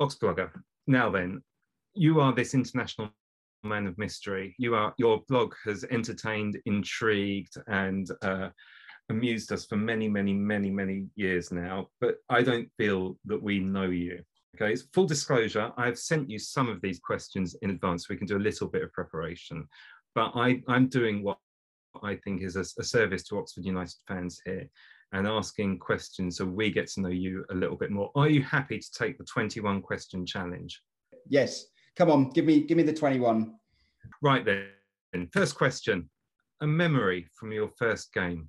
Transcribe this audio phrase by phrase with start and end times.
[0.00, 0.50] Oxblogger.
[0.86, 1.42] Now then,
[1.94, 3.10] you are this international
[3.64, 4.54] man of mystery.
[4.58, 8.50] You are your blog has entertained, intrigued, and uh,
[9.08, 11.88] amused us for many, many, many, many years now.
[12.00, 14.22] But I don't feel that we know you.
[14.56, 18.06] Okay, full disclosure, I have sent you some of these questions in advance.
[18.06, 19.68] So we can do a little bit of preparation,
[20.14, 21.38] but I, I'm doing what
[22.02, 24.68] I think is a, a service to Oxford United fans here
[25.12, 28.10] and asking questions so we get to know you a little bit more.
[28.14, 30.82] Are you happy to take the 21 question challenge?
[31.28, 31.66] Yes.
[31.96, 33.54] Come on, give me give me the 21.
[34.22, 35.28] Right then.
[35.32, 36.08] First question.
[36.60, 38.48] A memory from your first game.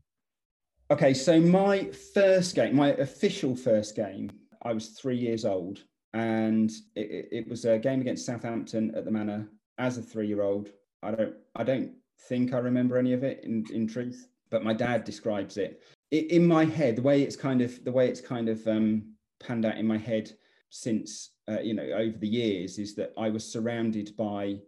[0.92, 4.32] Okay, so my first game, my official first game,
[4.64, 5.84] I was three years old,
[6.14, 9.48] and it, it was a game against Southampton at the Manor
[9.78, 10.70] as a three-year-old.
[11.04, 11.92] I don't, I don't
[12.28, 15.84] think I remember any of it in, in truth, but my dad describes it.
[16.12, 16.96] In my head.
[16.96, 19.98] The way it's kind of, the way it's kind of um, panned out in my
[19.98, 20.32] head
[20.70, 24.60] since uh, you know over the years is that I was surrounded by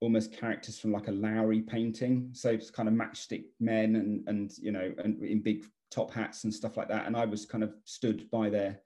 [0.00, 2.30] almost characters from like a Lowry painting.
[2.32, 6.44] So it's kind of matchstick men and and you know and in big top hats
[6.44, 7.06] and stuff like that.
[7.06, 8.80] And I was kind of stood by their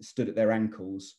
[0.00, 1.16] stood at their ankles.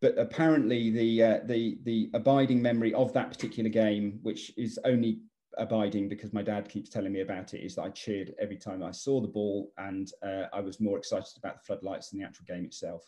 [0.00, 5.20] But apparently the uh, the the abiding memory of that particular game, which is only
[5.58, 8.82] abiding because my dad keeps telling me about it, is that I cheered every time
[8.82, 12.26] I saw the ball, and uh, I was more excited about the floodlights than the
[12.26, 13.04] actual game itself.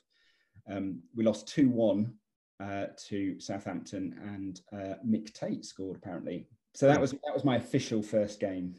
[0.71, 2.15] Um, we lost two one
[2.61, 6.49] uh, to Southampton, and uh, Mick Tait scored apparently.
[6.75, 8.75] So that was that was my official first game.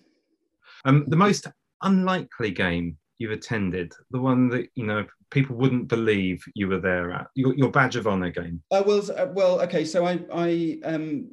[0.85, 1.47] Um, the most
[1.81, 7.11] unlikely game you've attended, the one that you know people wouldn't believe you were there
[7.11, 8.61] at, your, your badge of honour game.
[8.71, 9.83] Uh, well, uh, well, okay.
[9.85, 11.31] So I, I, um,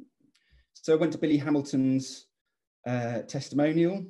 [0.73, 2.24] so I went to Billy Hamilton's
[2.85, 4.05] uh, testimonial,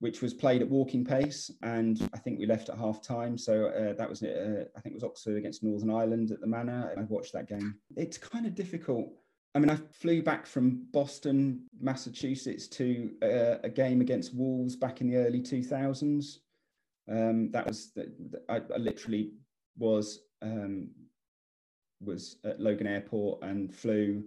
[0.00, 3.36] which was played at walking pace, and I think we left at half time.
[3.36, 6.46] So uh, that was, uh, I think it was Oxford against Northern Ireland at the
[6.46, 6.94] Manor.
[6.96, 7.76] I watched that game.
[7.96, 9.12] It's kind of difficult.
[9.54, 15.00] I mean, I flew back from Boston, Massachusetts to uh, a game against Wolves back
[15.00, 16.38] in the early 2000s.
[17.10, 19.32] Um, that was, the, the, I, I, literally
[19.76, 20.90] was um,
[22.00, 24.24] was at Logan Airport and flew,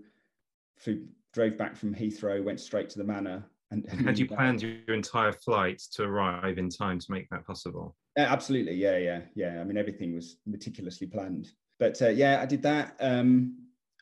[0.78, 4.62] flew, drove back from Heathrow, went straight to the Manor and, and had you planned
[4.62, 7.96] your entire flight to arrive in time to make that possible?
[8.18, 9.60] Absolutely, yeah, yeah, yeah.
[9.60, 11.50] I mean, everything was meticulously planned.
[11.80, 12.96] But uh, yeah, I did that.
[13.00, 13.58] Um,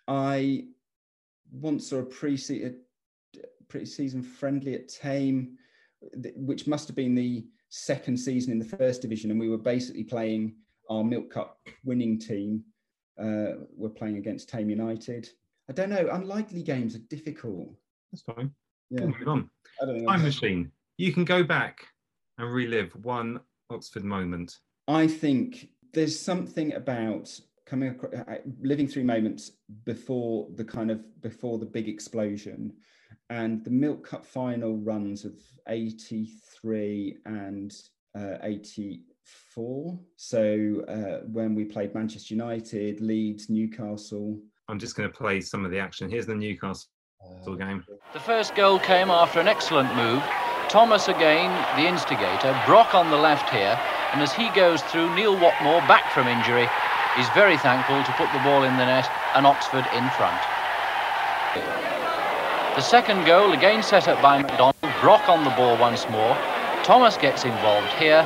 [0.07, 0.65] I
[1.51, 2.81] once saw a pre-season,
[3.69, 5.57] pre-season friendly at Thame,
[6.35, 10.03] which must have been the second season in the first division, and we were basically
[10.03, 10.55] playing
[10.89, 12.63] our Milk Cup winning team.
[13.17, 15.29] Uh, we're playing against Thame United.
[15.69, 16.09] I don't know.
[16.11, 17.69] Unlikely games are difficult.
[18.11, 18.51] That's fine.
[18.89, 19.05] Yeah.
[19.05, 19.49] Move on.
[19.79, 20.71] Time machine.
[20.97, 21.85] You can go back
[22.37, 23.39] and relive one
[23.69, 24.57] Oxford moment.
[24.87, 27.29] I think there's something about
[27.65, 29.51] coming across, uh, living through moments
[29.85, 32.73] before the kind of before the big explosion
[33.29, 35.33] and the milk cup final runs of
[35.67, 37.73] 83 and
[38.13, 45.17] uh, 84 so uh, when we played manchester united leeds newcastle i'm just going to
[45.17, 46.89] play some of the action here's the newcastle
[47.57, 47.83] game.
[48.13, 50.21] The first goal came after an excellent move.
[50.69, 52.55] Thomas again, the instigator.
[52.65, 53.77] Brock on the left here.
[54.13, 56.67] And as he goes through, Neil Whatmore, back from injury,
[57.19, 60.39] is very thankful to put the ball in the net and Oxford in front.
[62.75, 64.75] The second goal, again set up by McDonald.
[65.01, 66.37] Brock on the ball once more.
[66.83, 68.25] Thomas gets involved here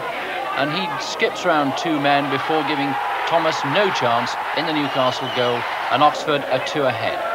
[0.58, 2.94] and he skips around two men before giving
[3.28, 5.60] Thomas no chance in the Newcastle goal
[5.92, 7.35] and Oxford are two ahead.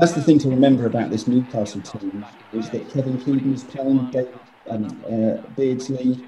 [0.00, 2.24] That's the thing to remember about this Newcastle team
[2.54, 4.38] is that Kevin Keegan was playing, David
[4.70, 6.26] um, uh, Beardsley,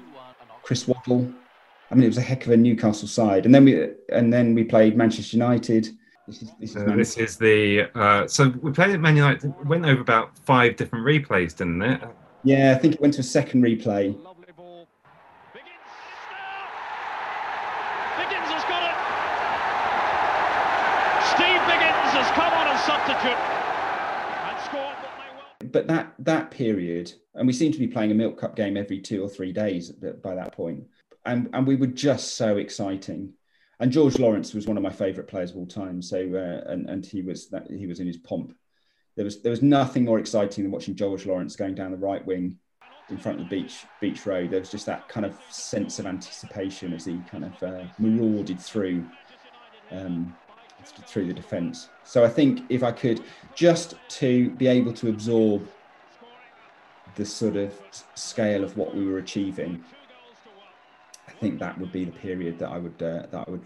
[0.61, 1.33] Chris Waddle.
[1.89, 4.53] I mean, it was a heck of a Newcastle side, and then we and then
[4.53, 5.89] we played Manchester United.
[6.27, 9.53] This is, this is, uh, this is the uh, so we played at Man United.
[9.65, 12.01] Went over about five different replays, didn't it?
[12.43, 14.15] Yeah, I think it went to a second replay.
[25.73, 28.99] But that that period, and we seemed to be playing a Milk Cup game every
[28.99, 30.85] two or three days by that point,
[31.25, 33.33] and and we were just so exciting.
[33.79, 36.01] And George Lawrence was one of my favourite players of all time.
[36.01, 38.55] So uh, and and he was that he was in his pomp.
[39.15, 42.23] There was there was nothing more exciting than watching George Lawrence going down the right
[42.23, 42.59] wing
[43.09, 44.51] in front of the Beech Beech Road.
[44.51, 48.59] There was just that kind of sense of anticipation as he kind of uh, marauded
[48.59, 49.07] through.
[49.89, 50.35] Um,
[50.83, 51.89] through the defence.
[52.03, 53.21] So I think if I could
[53.55, 55.67] just to be able to absorb
[57.15, 57.73] the sort of
[58.15, 59.83] scale of what we were achieving,
[61.27, 63.65] I think that would be the period that I would uh, that I would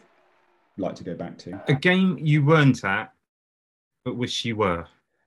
[0.78, 1.62] like to go back to.
[1.68, 3.14] A game you weren't at,
[4.04, 4.86] but wish you were.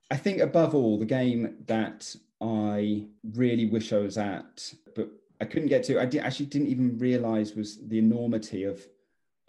[0.09, 5.09] I think above all, the game that I really wish I was at, but
[5.39, 5.99] I couldn't get to.
[5.99, 8.85] I did, actually didn't even realise was the enormity of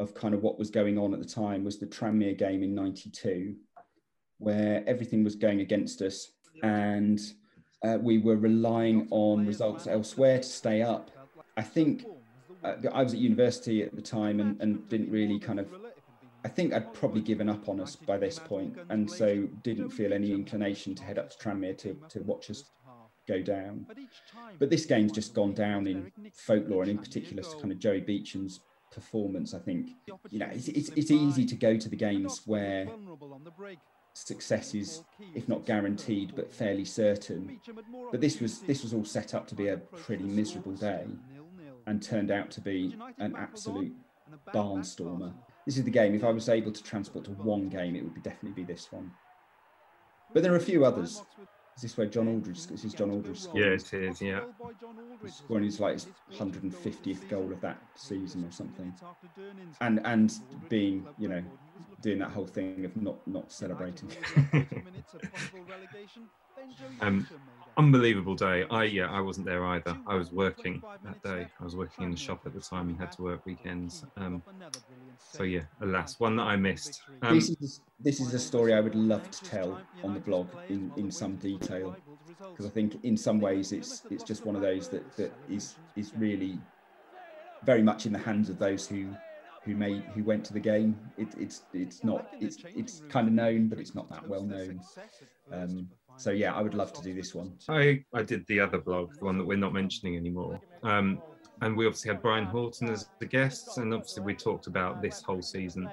[0.03, 2.75] of kind of what was going on at the time was the Tranmere game in
[2.75, 3.55] '92,
[4.39, 6.33] where everything was going against us
[6.63, 7.21] and
[7.85, 11.11] uh, we were relying on results elsewhere to stay up.
[11.57, 12.05] I think
[12.63, 15.75] uh, I was at university at the time and, and didn't really kind of
[16.45, 20.13] I think I'd probably given up on us by this point, and so didn't feel
[20.13, 22.65] any inclination to head up to Tranmere to, to watch us
[23.29, 23.87] go down.
[24.59, 28.59] But this game's just gone down in folklore, and in particular, kind of Joey Beauchamp's
[28.93, 29.55] performance.
[29.55, 29.91] I think
[30.31, 32.89] you know it's, it's, it's easy to go to the games where
[34.15, 35.03] success is,
[35.35, 37.61] if not guaranteed, but fairly certain.
[38.11, 41.07] But this was this was all set up to be a pretty miserable day,
[41.87, 43.95] and turned out to be an absolute
[44.55, 45.33] barnstormer.
[45.67, 46.15] This is the game.
[46.15, 48.91] If I was able to transport to one game, it would be definitely be this
[48.91, 49.13] one.
[50.33, 51.23] But there are a few others.
[51.77, 52.67] Is this where John Aldridge?
[52.67, 53.41] This is John Aldridge.
[53.55, 54.21] Yeah, it is.
[54.21, 54.41] Yeah.
[55.27, 58.93] Scoring his like his 150th goal of that season or something,
[59.81, 60.33] and and
[60.69, 61.43] being you know
[62.01, 64.11] doing that whole thing of not not celebrating.
[67.01, 67.27] um,
[67.77, 68.65] unbelievable day.
[68.71, 69.97] I yeah, I wasn't there either.
[70.07, 71.47] I was working that day.
[71.61, 74.05] I was working in the shop at the time and had to work weekends.
[74.17, 74.43] Um,
[75.19, 77.03] so yeah, alas, one that I missed.
[77.23, 80.49] Um, this is this is a story I would love to tell on the blog
[80.69, 81.97] in, in some detail
[82.51, 85.77] because I think in some ways it's it's just one of those that that is
[85.97, 86.59] is really
[87.65, 89.15] very much in the hands of those who
[89.65, 90.97] who made who went to the game.
[91.17, 94.81] It, it's it's not it's it's kind of known, but it's not that well known.
[95.53, 97.53] Um, so yeah, I would love to do this one.
[97.69, 100.61] I I did the other blog, the one that we're not mentioning anymore.
[100.83, 101.23] Um,
[101.61, 105.23] and we obviously had Brian Horton as the guest, and obviously we talked about this
[105.23, 105.91] whole season.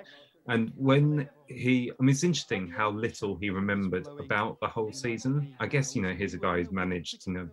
[0.47, 5.53] And when he, I mean, it's interesting how little he remembered about the whole season.
[5.59, 7.49] I guess you know here's a guy who's managed you know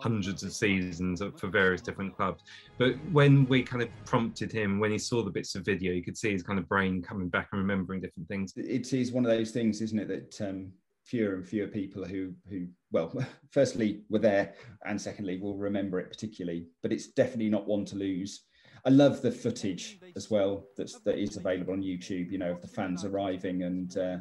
[0.00, 2.42] hundreds of seasons for various different clubs.
[2.78, 6.02] But when we kind of prompted him, when he saw the bits of video, you
[6.02, 8.52] could see his kind of brain coming back and remembering different things.
[8.56, 10.72] It is one of those things, isn't it, that um,
[11.06, 13.12] fewer and fewer people who who well
[13.50, 14.54] firstly were there
[14.84, 18.42] and secondly will remember it particularly but it's definitely not one to lose
[18.84, 22.60] i love the footage as well that's that is available on youtube you know of
[22.60, 24.16] the fans arriving and uh,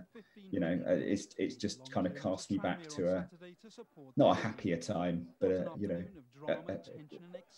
[0.51, 3.29] you know uh, it's it's just kind of cast me back to a
[4.15, 6.03] not a happier time but a, you know
[6.47, 6.77] a, a,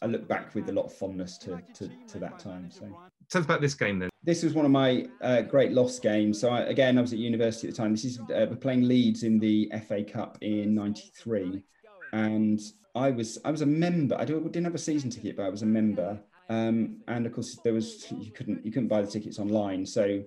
[0.01, 2.85] I look back with a lot of fondness to, to, to that time so
[3.29, 6.37] tell us about this game then this was one of my uh, great loss games.
[6.41, 7.93] So I, again, I was at university at the time.
[7.93, 11.63] This is uh, playing Leeds in the FA Cup in '93,
[12.11, 12.59] and
[12.93, 14.17] I was I was a member.
[14.19, 16.19] I didn't have a season ticket, but I was a member.
[16.49, 20.21] Um, and of course, there was you couldn't you couldn't buy the tickets online, so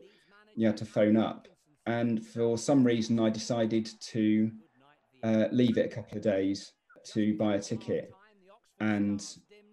[0.56, 1.46] you had to phone up.
[1.86, 4.50] And for some reason, I decided to
[5.22, 6.72] uh, leave it a couple of days
[7.12, 8.12] to buy a ticket.
[8.80, 9.24] And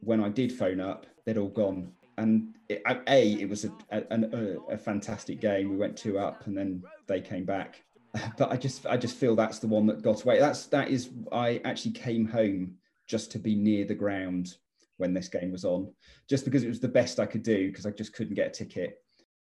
[0.01, 4.57] when I did phone up, they'd all gone and it, a it was a, a,
[4.69, 5.69] a, fantastic game.
[5.69, 7.83] We went two up, and then they came back.
[8.37, 10.39] But I just I just feel that's the one that got away.
[10.39, 12.75] That's that is I actually came home
[13.05, 14.55] just to be near the ground
[14.97, 15.93] when this game was on,
[16.27, 18.49] just because it was the best I could do because I just couldn't get a
[18.49, 18.97] ticket.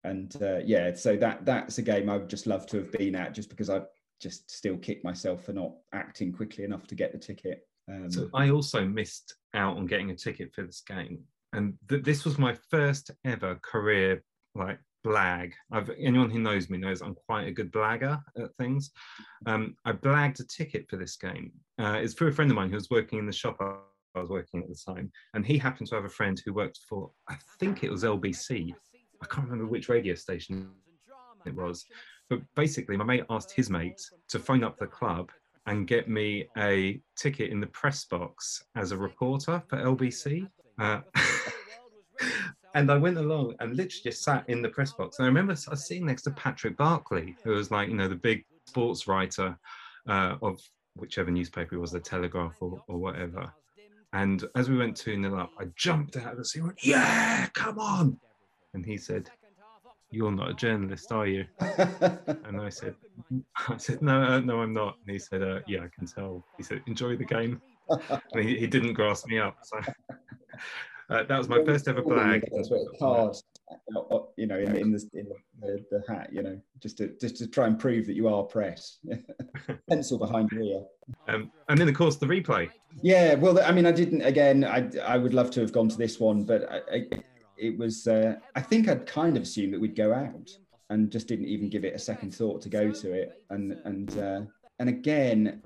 [0.09, 3.15] And uh, yeah, so that that's a game I would just love to have been
[3.15, 3.81] at, just because I
[4.19, 7.67] just still kick myself for not acting quickly enough to get the ticket.
[7.89, 11.23] Um, so I also missed out on getting a ticket for this game
[11.53, 14.23] and th- this was my first ever career
[14.55, 15.53] like blag.
[15.71, 18.91] I've anyone who knows me knows I'm quite a good blagger at things.
[19.45, 21.51] Um, I blagged a ticket for this game.
[21.79, 24.29] Uh, it's for a friend of mine who was working in the shop I was
[24.29, 27.35] working at the time, and he happened to have a friend who worked for I
[27.59, 28.73] think it was LBC.
[29.21, 30.69] I can't remember which radio station
[31.45, 31.85] it was,
[32.29, 35.31] but basically my mate asked his mate to phone up the club
[35.65, 40.47] and get me a ticket in the press box as a reporter for LBC.
[40.79, 41.01] Uh,
[42.73, 45.19] and I went along and literally just sat in the press box.
[45.19, 48.07] And I remember I was sitting next to Patrick Barclay, who was like, you know,
[48.07, 49.57] the big sports writer
[50.07, 50.59] uh, of
[50.95, 53.51] whichever newspaper it was, the Telegraph or, or whatever.
[54.13, 56.85] And as we went 2 0 up, I jumped out of the seat and went,
[56.85, 58.19] Yeah, come on.
[58.77, 59.27] And he said,
[60.11, 61.45] You're not a journalist, are you?
[61.59, 62.93] and I said,
[63.69, 64.97] I said, No, uh, no, I'm not.
[65.01, 66.45] And he said, uh, Yeah, I can tell.
[66.57, 67.59] He said, Enjoy the game.
[67.89, 69.57] and he, he didn't grasp me up.
[69.63, 69.79] So
[71.09, 72.43] uh, that was my first ever blag.
[72.99, 73.35] Card,
[74.35, 75.27] you know, in, in, the, in
[75.59, 78.43] the, the, hat, you know, just to just to try and prove that you are
[78.43, 78.99] press.
[79.89, 80.83] Pencil behind your ear.
[81.27, 82.69] Um, and then, of course, the replay.
[83.01, 84.21] Yeah, well, I mean, I didn't.
[84.21, 87.07] Again, I I would love to have gone to this one, but I, I,
[87.57, 88.07] it was.
[88.07, 90.49] Uh, I think I'd kind of assumed that we'd go out,
[90.89, 93.43] and just didn't even give it a second thought to go to it.
[93.49, 94.41] And and uh,
[94.79, 95.61] and again,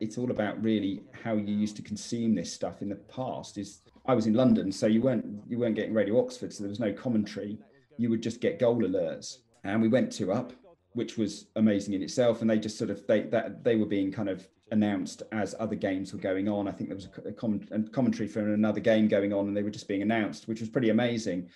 [0.00, 3.58] it's all about really how you used to consume this stuff in the past.
[3.58, 6.70] Is I was in London, so you weren't you weren't getting Radio Oxford, so there
[6.70, 7.58] was no commentary.
[7.96, 10.52] You would just get goal alerts, and we went two up,
[10.94, 12.40] which was amazing in itself.
[12.40, 15.76] And they just sort of they that they were being kind of announced as other
[15.76, 16.68] games were going on.
[16.68, 19.62] I think there was a, comment, a commentary for another game going on, and they
[19.62, 21.48] were just being announced, which was pretty amazing.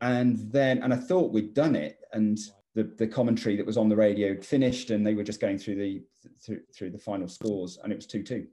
[0.00, 2.38] And then, and I thought we'd done it, and
[2.74, 5.76] the, the commentary that was on the radio finished, and they were just going through
[5.76, 6.02] the
[6.44, 8.46] through, through the final scores, and it was two two,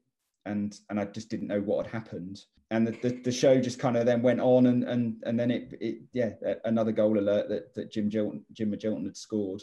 [0.46, 2.42] and and I just didn't know what had happened.
[2.72, 5.52] And the, the, the show just kind of then went on, and and and then
[5.52, 6.32] it, it yeah
[6.66, 9.62] another goal alert that that Jim Jilton, Jim Magilton had scored,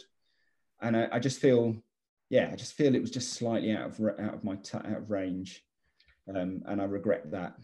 [0.81, 1.75] and I, I just feel
[2.29, 4.97] yeah, I just feel it was just slightly out of out of my t- out
[4.97, 5.63] of range,
[6.33, 7.55] um, and I regret that.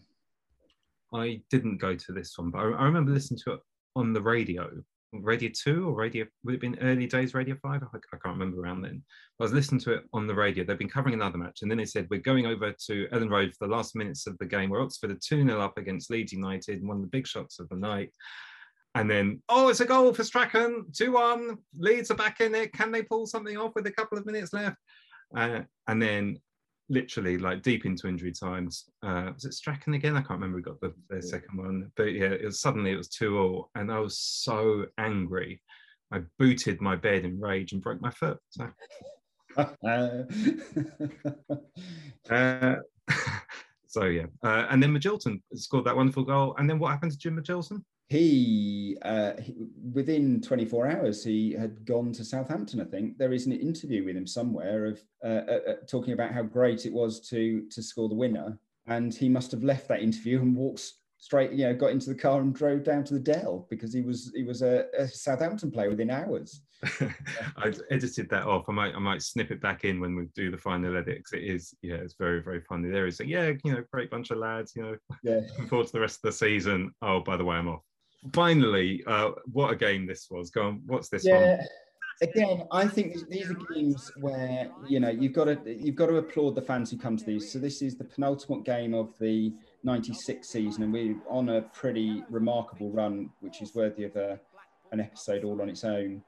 [1.12, 3.60] I didn't go to this one, but I, I, remember listening to it
[3.94, 4.70] on the radio,
[5.12, 6.26] Radio Two or Radio.
[6.44, 7.82] Would it been early days Radio Five?
[7.82, 9.02] I, I can't remember around then.
[9.38, 10.64] I was listening to it on the radio.
[10.64, 13.50] They've been covering another match, and then they said we're going over to Elland Road
[13.50, 16.32] for the last minutes of the game, where Oxford are two 0 up against Leeds
[16.32, 18.10] United, one of the big shots of the night.
[18.94, 21.58] And then, oh, it's a goal for Strachan, 2 1.
[21.76, 22.72] Leeds are back in it.
[22.72, 24.76] Can they pull something off with a couple of minutes left?
[25.36, 26.38] Uh, and then,
[26.88, 30.16] literally, like deep into injury times, uh, was it Strachan again?
[30.16, 30.56] I can't remember.
[30.56, 31.90] We got the, the second one.
[31.96, 33.70] But yeah, it was, suddenly it was 2 all.
[33.74, 35.60] And I was so angry.
[36.12, 38.38] I booted my bed in rage and broke my foot.
[38.50, 38.68] So.
[42.30, 42.74] uh,
[43.88, 44.26] so yeah.
[44.42, 46.54] Uh, and then Magilton scored that wonderful goal.
[46.58, 47.82] And then what happened to Jim Magilton?
[48.08, 49.54] He, uh, he,
[49.92, 53.16] within 24 hours he had gone to southampton i think.
[53.18, 56.86] There is an interview with him somewhere of uh, uh, uh, talking about how great
[56.86, 58.58] it was to to score the winner.
[58.86, 62.14] And he must have left that interview and walked straight you know got into the
[62.14, 65.70] car and drove down to the dell because he was he was a, a southampton
[65.70, 66.60] player within hours.
[67.56, 68.66] I edited that off.
[68.68, 71.32] I might i might snip it back in when we do the final edits.
[71.32, 72.90] It is yeah it's very very funny.
[72.90, 75.40] There is a, yeah you know great bunch of lads you know yeah.
[75.50, 76.92] looking forward to the rest of the season.
[77.00, 77.80] Oh by the way i'm off
[78.32, 80.50] finally, uh, what a game this was.
[80.50, 81.56] Go on, what's this yeah.
[81.56, 81.66] one?
[82.22, 86.16] Again, I think these are games where you know you've got to you've got to
[86.16, 87.52] applaud the fans who come to these.
[87.52, 89.52] So this is the penultimate game of the
[89.82, 94.38] '96 season, and we're on a pretty remarkable run, which is worthy of a,
[94.92, 96.22] an episode all on its own.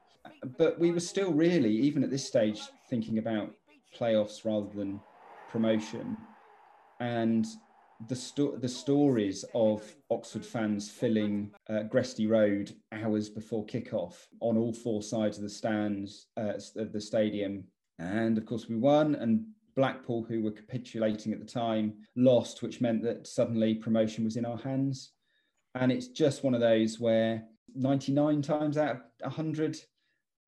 [0.57, 3.53] But we were still really, even at this stage, thinking about
[3.97, 4.99] playoffs rather than
[5.49, 6.17] promotion.
[6.99, 7.45] And
[8.07, 14.57] the, sto- the stories of Oxford fans filling uh, Gresty Road hours before kickoff on
[14.57, 17.63] all four sides of the stands uh, of the stadium.
[17.99, 22.81] And of course, we won, and Blackpool, who were capitulating at the time, lost, which
[22.81, 25.11] meant that suddenly promotion was in our hands.
[25.75, 27.43] And it's just one of those where
[27.75, 29.77] 99 times out of 100,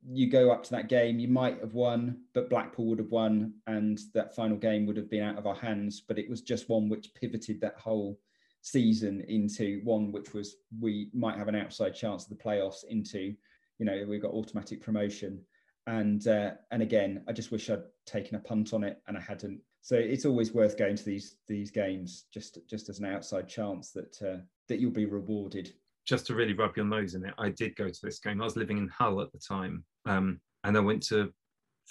[0.07, 3.53] you go up to that game, you might have won, but Blackpool would have won,
[3.67, 6.01] and that final game would have been out of our hands.
[6.01, 8.19] But it was just one which pivoted that whole
[8.61, 13.33] season into one which was we might have an outside chance of the playoffs into,
[13.77, 15.41] you know, we've got automatic promotion.
[15.87, 19.21] And uh, and again, I just wish I'd taken a punt on it and I
[19.21, 19.61] hadn't.
[19.81, 23.91] So it's always worth going to these these games just just as an outside chance
[23.91, 25.73] that uh, that you'll be rewarded
[26.09, 28.41] just to really rub your nose in it, I did go to this game.
[28.41, 31.31] I was living in Hull at the time, um, and I went to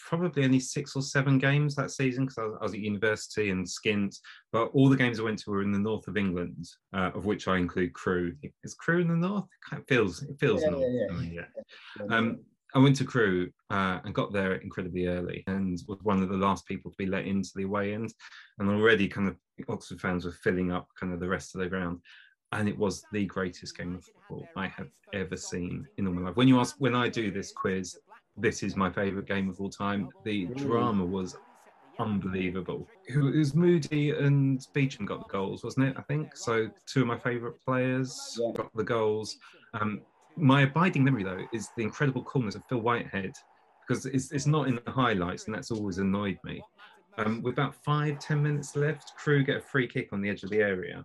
[0.07, 3.67] probably only six or seven games that season because I, I, was at university and
[3.67, 4.17] skint.
[4.53, 7.27] But all the games I went to were in the north of England, uh, of
[7.27, 8.35] which I include Crewe.
[8.65, 9.45] Is Crewe in the north?
[9.45, 10.85] It kind of feels it feels yeah, north.
[10.91, 11.41] Yeah, yeah.
[12.01, 12.17] yeah.
[12.17, 12.41] Um,
[12.75, 16.37] I went to Crewe uh, and got there incredibly early and was one of the
[16.37, 18.13] last people to be let into the away end.
[18.59, 19.37] And already kind of
[19.69, 22.01] Oxford fans were filling up kind of the rest of the ground
[22.53, 26.23] and it was the greatest game of football I have ever seen in all my
[26.23, 26.37] life.
[26.37, 27.99] When you ask, when I do this quiz,
[28.37, 30.09] this is my favourite game of all time.
[30.25, 31.37] The drama was
[31.99, 32.89] unbelievable.
[33.07, 35.97] It was Moody and Beauchamp got the goals, wasn't it?
[35.99, 36.71] I think so.
[36.87, 39.37] Two of my favourite players got the goals.
[39.75, 40.03] Um,
[40.37, 43.33] my abiding memory, though, is the incredible coolness of Phil Whitehead
[43.87, 46.63] because it's, it's not in the highlights, and that's always annoyed me.
[47.17, 50.45] Um, with about five, ten minutes left, Crewe get a free kick on the edge
[50.45, 51.05] of the area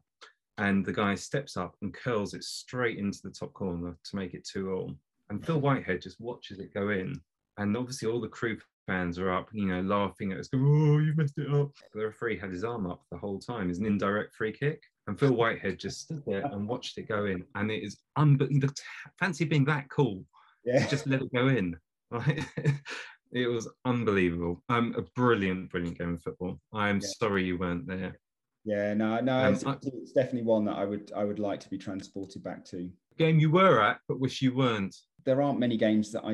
[0.57, 4.33] and the guy steps up and curls it straight into the top corner to make
[4.33, 4.93] it two all.
[5.29, 7.19] And Phil Whitehead just watches it go in,
[7.57, 10.99] and obviously all the Crewe fans are up, you know, laughing at us, going, "Oh,
[10.99, 13.69] you messed it up." The referee had his arm up the whole time.
[13.69, 17.25] It's an indirect free kick, and Phil Whitehead just stood there and watched it go
[17.25, 18.73] in, and it is unbelievable.
[19.19, 20.25] Fancy being that cool,
[20.63, 21.75] yeah, just let it go in.
[22.11, 22.45] Right?
[23.31, 24.61] it was unbelievable.
[24.69, 26.59] Um, a brilliant, brilliant game of football.
[26.73, 27.07] I am yeah.
[27.17, 28.19] sorry you weren't there.
[28.65, 31.69] Yeah, no, no, um, it's, it's, definitely one that I would I would like to
[31.69, 32.89] be transported back to.
[33.17, 34.95] Game you were at, but wish you weren't.
[35.25, 36.31] There aren't many games that I,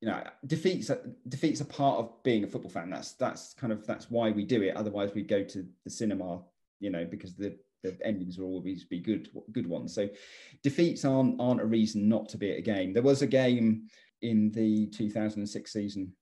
[0.00, 0.90] you know, defeats
[1.28, 2.90] defeats a part of being a football fan.
[2.90, 4.76] That's that's kind of that's why we do it.
[4.76, 6.42] Otherwise, we'd go to the cinema,
[6.78, 9.92] you know, because the the endings will always be good good ones.
[9.92, 10.08] So
[10.62, 12.92] defeats aren't aren't a reason not to be at a game.
[12.92, 13.88] There was a game
[14.22, 16.12] in the 2006 season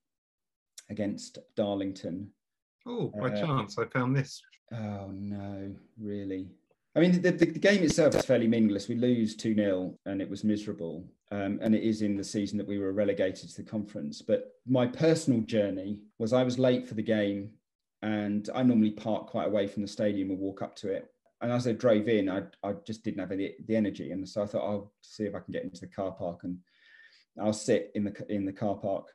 [0.88, 2.30] against Darlington.
[2.86, 4.42] Oh, by Uh, chance, I found this.
[4.72, 6.48] Oh no, really?
[6.96, 8.88] I mean, the, the, the game itself is fairly meaningless.
[8.88, 11.04] We lose 2 0 and it was miserable.
[11.32, 14.22] Um, and it is in the season that we were relegated to the conference.
[14.22, 17.50] But my personal journey was I was late for the game
[18.02, 21.08] and I normally park quite away from the stadium and walk up to it.
[21.40, 24.10] And as I drove in, I, I just didn't have any, the energy.
[24.10, 26.58] And so I thought, I'll see if I can get into the car park and
[27.40, 29.06] I'll sit in the, in the car park,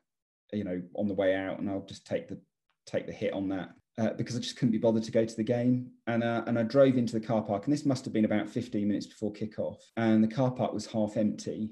[0.54, 2.40] you know, on the way out and I'll just take the,
[2.86, 5.36] take the hit on that uh, because I just couldn't be bothered to go to
[5.36, 5.92] the game.
[6.08, 8.50] And uh, and I drove into the car park, and this must have been about
[8.50, 9.78] 15 minutes before kickoff.
[9.98, 11.72] And the car park was half empty,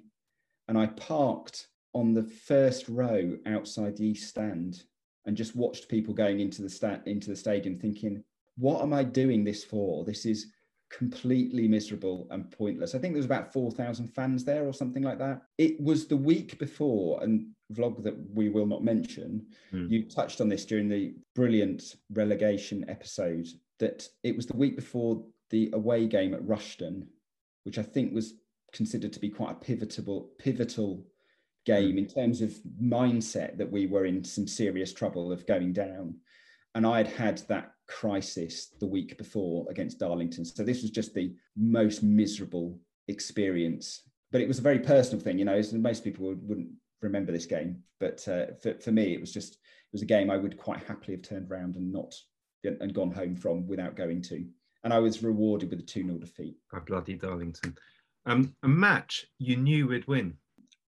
[0.67, 4.83] and I parked on the first row outside the east stand
[5.25, 8.23] and just watched people going into the sta- into the stadium, thinking,
[8.57, 10.05] "What am I doing this for?
[10.05, 10.47] This is."
[10.97, 12.93] Completely miserable and pointless.
[12.93, 15.41] I think there was about 4,000 fans there or something like that.
[15.57, 19.87] It was the week before, and vlog that we will not mention, Hmm.
[19.89, 23.47] you touched on this during the brilliant relegation episode,
[23.79, 27.07] that it was the week before the away game at Rushden,
[27.63, 28.35] which I think was
[28.71, 31.05] considered to be quite a pivotal, pivotal
[31.65, 36.15] game in terms of mindset that we were in some serious trouble of going down.
[36.75, 40.45] And I'd had that crisis the week before against Darlington.
[40.45, 44.03] So this was just the most miserable experience.
[44.31, 45.61] But it was a very personal thing, you know.
[45.73, 46.69] Most people would, wouldn't
[47.01, 50.31] remember this game, but uh, for, for me, it was just it was a game
[50.31, 52.15] I would quite happily have turned around and not
[52.63, 54.45] and gone home from without going to.
[54.83, 56.55] And I was rewarded with a 2 0 defeat.
[56.71, 57.75] By bloody Darlington.
[58.25, 60.37] Um, a match you knew we'd win.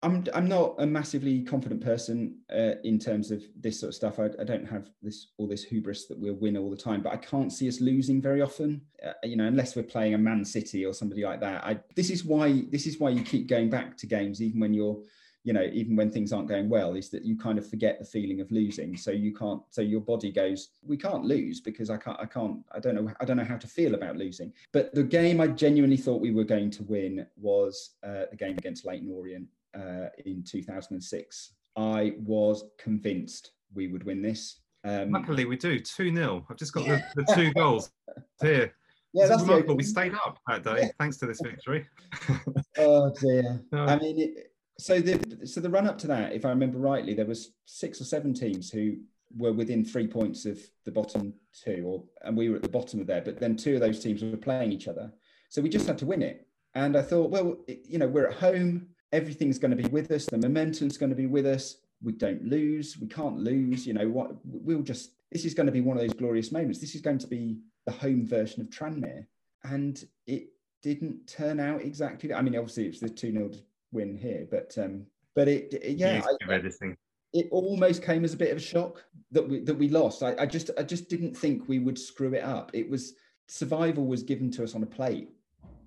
[0.04, 4.18] I'm I'm not a massively confident person uh, in terms of this sort of stuff.
[4.18, 7.12] I, I don't have this all this hubris that we'll win all the time, but
[7.12, 8.82] I can't see us losing very often.
[9.04, 11.64] Uh, you know, unless we're playing a Man City or somebody like that.
[11.64, 14.74] I this is why this is why you keep going back to games even when
[14.74, 15.00] you're
[15.42, 18.04] you know even when things aren't going well is that you kind of forget the
[18.04, 21.98] feeling of losing so you can't so your body goes we can't lose because i
[21.98, 24.94] can't i can't i don't know i don't know how to feel about losing but
[24.94, 28.86] the game i genuinely thought we were going to win was uh, the game against
[28.86, 35.56] Leyton Orient uh, in 2006 i was convinced we would win this um, Luckily, we
[35.56, 36.46] do 2 0.
[36.50, 37.90] I've just got the, the two goals
[38.42, 38.74] here.
[39.14, 39.76] yeah It's that's remarkable.
[39.76, 41.86] We stayed up that day thanks to this victory.
[42.76, 43.62] Oh dear.
[43.72, 43.84] No.
[43.86, 47.14] I mean, it, so the so the run up to that, if I remember rightly,
[47.14, 48.96] there was six or seven teams who
[49.36, 51.32] were within three points of the bottom
[51.64, 53.22] two, or and we were at the bottom of there.
[53.22, 55.12] But then two of those teams were playing each other,
[55.48, 56.46] so we just had to win it.
[56.74, 58.88] And I thought, well, it- you know, we're at home.
[59.14, 60.26] Everything's going to be with us.
[60.26, 61.76] The momentum's going to be with us.
[62.02, 62.98] We don't lose.
[63.00, 63.86] We can't lose.
[63.86, 64.32] You know what?
[64.44, 65.12] We'll just.
[65.30, 66.80] This is going to be one of those glorious moments.
[66.80, 69.26] This is going to be the home version of Tranmere,
[69.62, 70.48] and it
[70.82, 72.34] didn't turn out exactly.
[72.34, 73.50] I mean, obviously it's the two 0
[73.92, 76.36] win here, but um, but it, it- yeah, I-
[77.32, 80.22] it almost came as a bit of a shock that we that we lost.
[80.24, 82.70] I, I just I just didn't think we would screw it up.
[82.74, 83.14] It was
[83.46, 85.30] survival was given to us on a plate,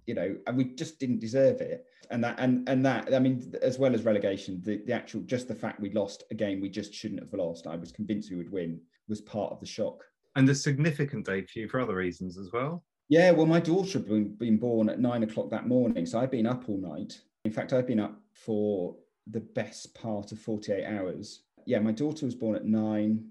[0.08, 1.86] you know, and we just didn't deserve it.
[2.10, 5.48] And that and and that I mean, as well as relegation, the, the actual just
[5.48, 7.68] the fact we lost a game we just shouldn't have lost.
[7.68, 10.04] I was convinced we would win was part of the shock.
[10.36, 12.84] And the significant day for you for other reasons as well.
[13.10, 16.32] Yeah, well, my daughter had been, been born at nine o'clock that morning, so I'd
[16.32, 17.22] been up all night.
[17.46, 18.96] In fact, I'd been up for
[19.28, 21.44] the best part of 48 hours.
[21.66, 23.30] Yeah, my daughter was born at nine,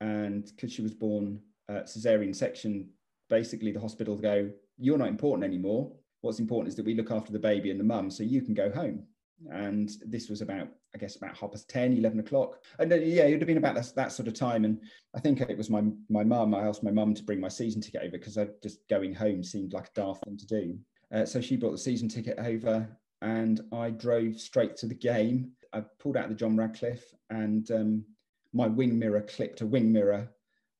[0.00, 2.90] and because she was born uh, cesarean section,
[3.30, 5.92] basically the hospital go, "You're not important anymore.
[6.22, 8.54] What's important is that we look after the baby and the mum, so you can
[8.54, 9.04] go home."
[9.50, 12.62] And this was about, I guess, about half past 10, 11 o'clock.
[12.78, 14.64] And yeah, it would have been about that, that sort of time.
[14.64, 14.80] And
[15.16, 16.54] I think it was my my mum.
[16.54, 19.72] I asked my mum to bring my season ticket over because just going home seemed
[19.72, 20.78] like a daft thing to do.
[21.12, 22.88] Uh, so she brought the season ticket over,
[23.20, 25.52] and I drove straight to the game.
[25.72, 28.04] I pulled out the John Radcliffe, and um,
[28.52, 30.28] my wing mirror clipped a wing mirror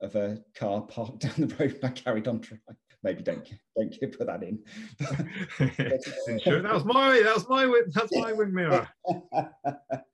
[0.00, 1.78] of a car parked down the road.
[1.82, 2.76] And I carried on driving.
[3.02, 4.60] Maybe don't don't put that in.
[6.40, 8.88] sure, that was my that was my that's my wing mirror.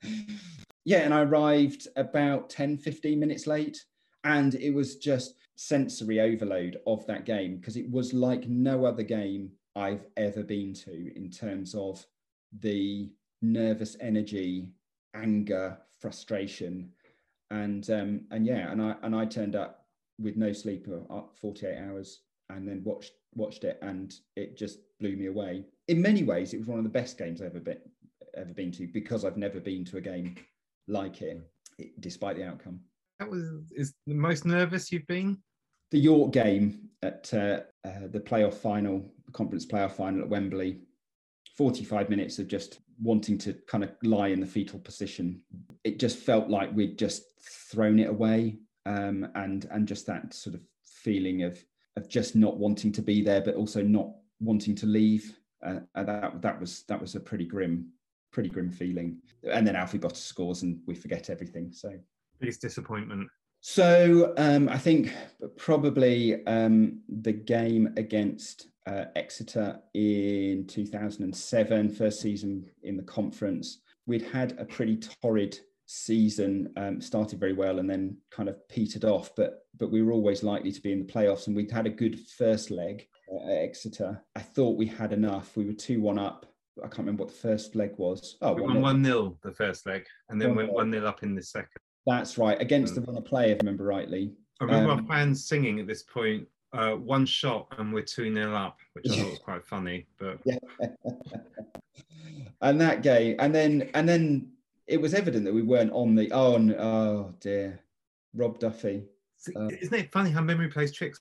[0.85, 3.85] yeah, and I arrived about 10, 15 minutes late.
[4.25, 9.03] And it was just sensory overload of that game because it was like no other
[9.03, 12.05] game I've ever been to in terms of
[12.61, 13.11] the
[13.43, 14.71] nervous energy,
[15.15, 16.91] anger, frustration.
[17.51, 19.85] And um, and yeah, and I and I turned up
[20.19, 22.21] with no sleep for uh, 48 hours
[22.51, 25.65] and then watched watched it and it just blew me away.
[25.89, 27.79] in many ways, it was one of the best games I've ever been
[28.37, 30.37] ever been to because I've never been to a game
[30.87, 31.41] like it,
[32.01, 32.81] despite the outcome.
[33.19, 35.39] That was is the most nervous you've been.
[35.91, 40.81] The York game at uh, uh, the playoff final, the conference playoff final at Wembley.
[41.57, 45.41] Forty-five minutes of just wanting to kind of lie in the fetal position.
[45.83, 47.25] It just felt like we'd just
[47.71, 51.59] thrown it away, um, and and just that sort of feeling of
[51.99, 55.37] of just not wanting to be there, but also not wanting to leave.
[55.63, 57.89] Uh, that that was that was a pretty grim,
[58.33, 59.19] pretty grim feeling.
[59.51, 61.73] And then Alfie Potter scores, and we forget everything.
[61.73, 61.93] So
[62.41, 63.29] biggest disappointment.
[63.61, 65.13] So um, I think
[65.57, 73.81] probably um, the game against uh, Exeter in 2007, first season in the conference.
[74.07, 75.59] We'd had a pretty torrid
[75.91, 80.13] season um, started very well and then kind of petered off but but we were
[80.13, 83.07] always likely to be in the playoffs and we'd had a good first leg
[83.47, 84.23] at Exeter.
[84.37, 85.57] I thought we had enough.
[85.57, 86.47] We were 2-1 up.
[86.79, 88.37] I can't remember what the first leg was.
[88.43, 91.35] Oh we won 1 0 the first leg and then went 1 0 up in
[91.35, 91.81] the second.
[92.07, 94.35] That's right against the runner play if I remember rightly.
[94.61, 98.35] I remember um, our fans singing at this point uh, one shot and we're 2
[98.35, 100.59] 0 up which I thought was quite funny but yeah.
[102.61, 104.51] and that game and then and then
[104.89, 107.81] it was evident that we weren't on the oh oh dear
[108.35, 109.05] rob duffy.
[109.55, 111.21] Uh, isn't it funny how memory plays tricks?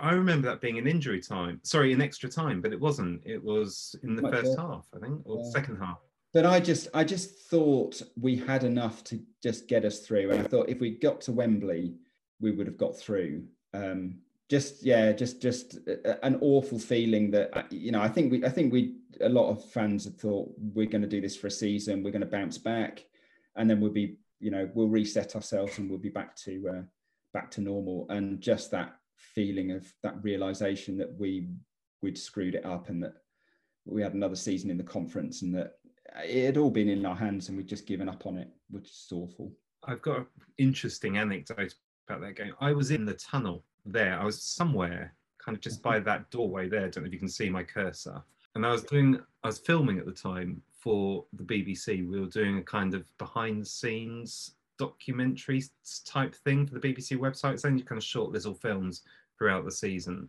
[0.00, 3.22] I remember that being an injury time sorry an extra time but it wasn't.
[3.24, 5.50] It was in the first half i think or yeah.
[5.50, 5.98] second half.
[6.32, 10.40] But i just i just thought we had enough to just get us through and
[10.40, 11.94] i thought if we got to wembley
[12.40, 13.44] we would have got through.
[13.74, 15.78] Um, just yeah just just
[16.22, 19.50] an awful feeling that uh, you know i think we i think we a lot
[19.50, 22.26] of fans have thought we're going to do this for a season we're going to
[22.26, 23.04] bounce back
[23.56, 26.82] and then we'll be you know we'll reset ourselves and we'll be back to uh,
[27.36, 28.06] back to normal.
[28.08, 31.48] And just that feeling of that realization that we
[32.00, 33.12] we'd screwed it up and that
[33.84, 35.72] we had another season in the conference and that
[36.24, 38.88] it had all been in our hands and we'd just given up on it which
[38.88, 39.52] is awful.
[39.84, 41.74] I've got an interesting anecdote
[42.08, 42.54] about that game.
[42.58, 44.18] I was in the tunnel there.
[44.20, 46.06] I was somewhere kind of just by mm-hmm.
[46.06, 46.86] that doorway there.
[46.86, 48.22] I don't know if you can see my cursor.
[48.54, 52.08] And I was doing, I was filming at the time for the BBC.
[52.08, 55.62] We were doing a kind of behind the scenes documentary
[56.04, 57.54] type thing for the BBC website.
[57.54, 59.02] It's only kind of short little films
[59.38, 60.28] throughout the season.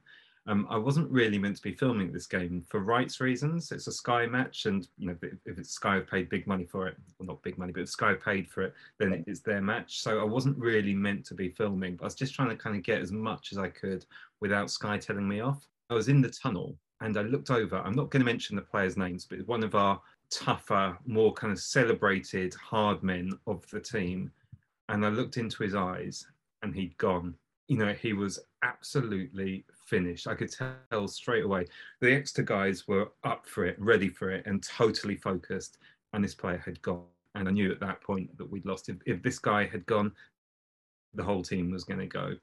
[0.50, 3.74] Um, I wasn't really meant to be filming this game for rights reasons.
[3.74, 6.88] It's a Sky match, and you know if it's Sky have paid big money for
[6.88, 10.00] it, well not big money, but if Sky paid for it, then it's their match.
[10.00, 11.98] So I wasn't really meant to be filming.
[11.98, 14.06] But I was just trying to kind of get as much as I could
[14.40, 15.68] without Sky telling me off.
[15.90, 17.78] I was in the tunnel and I looked over.
[17.78, 21.52] I'm not going to mention the players' names, but one of our tougher, more kind
[21.52, 24.32] of celebrated hard men of the team.
[24.90, 26.26] And I looked into his eyes
[26.64, 27.36] and he'd gone.
[27.68, 30.28] You know, he was absolutely finished.
[30.28, 31.66] I could tell straight away.
[32.02, 35.78] The Exeter guys were up for it, ready for it, and totally focused.
[36.14, 37.04] And this player had gone.
[37.36, 38.90] And I knew at that point that we'd lost.
[38.90, 40.12] If, if this guy had gone,
[41.14, 42.36] the whole team was going to go.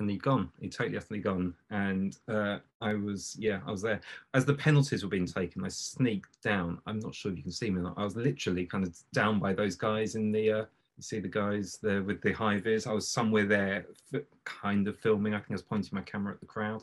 [0.00, 0.50] And he'd gone.
[0.60, 1.54] He'd totally, utterly gone.
[1.70, 4.00] And uh, I was, yeah, I was there.
[4.34, 6.80] As the penalties were being taken, I sneaked down.
[6.86, 7.88] I'm not sure if you can see me.
[7.96, 10.64] I was literally kind of down by those guys in the uh,
[10.98, 12.86] you see the guys there with the high vis.
[12.86, 13.86] I was somewhere there,
[14.44, 15.32] kind of filming.
[15.32, 16.82] I think I was pointing my camera at the crowd,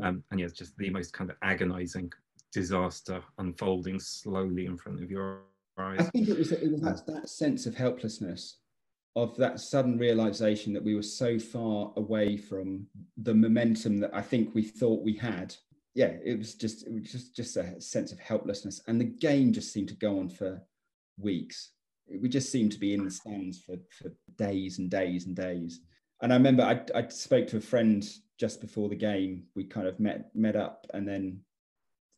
[0.00, 2.12] um, and yeah, it's just the most kind of agonising
[2.52, 5.40] disaster unfolding slowly in front of your
[5.76, 5.98] eyes.
[5.98, 8.58] I think it was it was that, that sense of helplessness,
[9.16, 14.22] of that sudden realization that we were so far away from the momentum that I
[14.22, 15.54] think we thought we had.
[15.94, 19.52] Yeah, it was just it was just just a sense of helplessness, and the game
[19.52, 20.62] just seemed to go on for
[21.18, 21.72] weeks
[22.20, 25.80] we just seemed to be in the stands for, for days and days and days.
[26.22, 28.06] And I remember I, I spoke to a friend
[28.38, 29.44] just before the game.
[29.54, 31.40] We kind of met met up, and then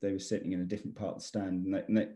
[0.01, 2.09] they were sitting in a different part of the stand, and, they, and they,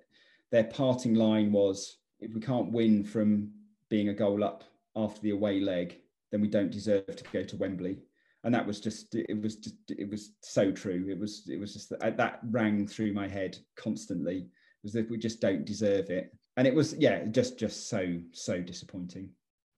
[0.51, 3.51] their parting line was, "If we can't win from
[3.91, 4.65] being a goal up
[4.97, 5.99] after the away leg,
[6.31, 7.99] then we don't deserve to go to Wembley."
[8.45, 11.07] And that was just it was just it was so true.
[11.11, 14.39] It was it was just that, that rang through my head constantly.
[14.39, 18.19] It was that we just don't deserve it and it was yeah just just so
[18.33, 19.31] so disappointing.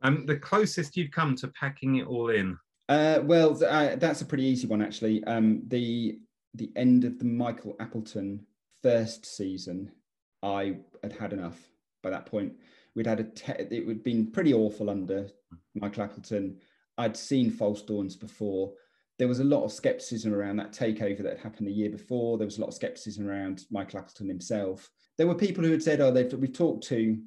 [0.03, 2.59] Um the closest you've come to packing it all in?
[2.89, 5.25] Uh well uh, that's a pretty easy one actually.
[5.25, 6.19] Um the
[6.55, 8.47] the end of the michael appleton
[8.83, 9.91] first season
[10.43, 11.59] i had had enough
[12.03, 12.53] by that point.
[12.95, 15.29] We'd had a te- it had been pretty awful under
[15.75, 16.59] michael appleton.
[16.99, 18.73] I'd seen false dawns before.
[19.19, 22.39] There was a lot of skepticism around that takeover that had happened the year before.
[22.39, 25.83] There was a lot of skepticism around michael appleton himself there were people who had
[25.83, 27.19] said, "Oh, they've we've talked to."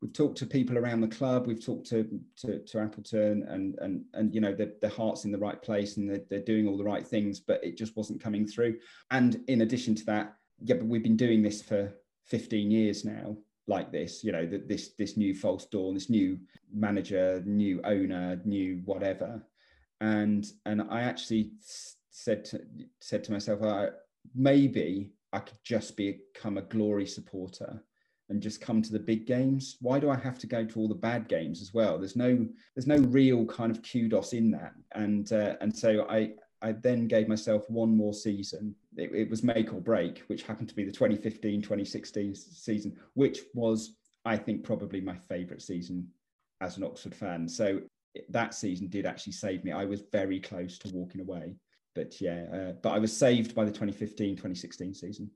[0.00, 1.46] We've talked to people around the club.
[1.46, 5.30] We've talked to to, to Appleton, and and and you know the, their heart's in
[5.30, 8.20] the right place, and they're, they're doing all the right things, but it just wasn't
[8.20, 8.78] coming through.
[9.12, 11.94] And in addition to that, yeah, but we've been doing this for
[12.26, 16.38] 15 years now, like this, you know, that this this new false dawn, this new
[16.72, 19.42] manager, new owner, new whatever.
[20.00, 21.52] And and I actually
[22.10, 22.60] said to,
[23.00, 23.88] said to myself, I,
[24.34, 27.82] maybe I could just become a glory supporter
[28.28, 29.76] and just come to the big games.
[29.80, 31.98] Why do I have to go to all the bad games as well?
[31.98, 34.72] There's no there's no real kind of kudos in that.
[34.94, 38.74] And uh, and so I I then gave myself one more season.
[38.96, 43.40] It, it, was make or break, which happened to be the 2015 2016 season, which
[43.52, 46.08] was, I think, probably my favourite season
[46.60, 47.48] as an Oxford fan.
[47.48, 47.80] So
[48.28, 49.72] that season did actually save me.
[49.72, 51.56] I was very close to walking away.
[51.94, 55.30] But yeah, uh, but I was saved by the 2015 2016 season.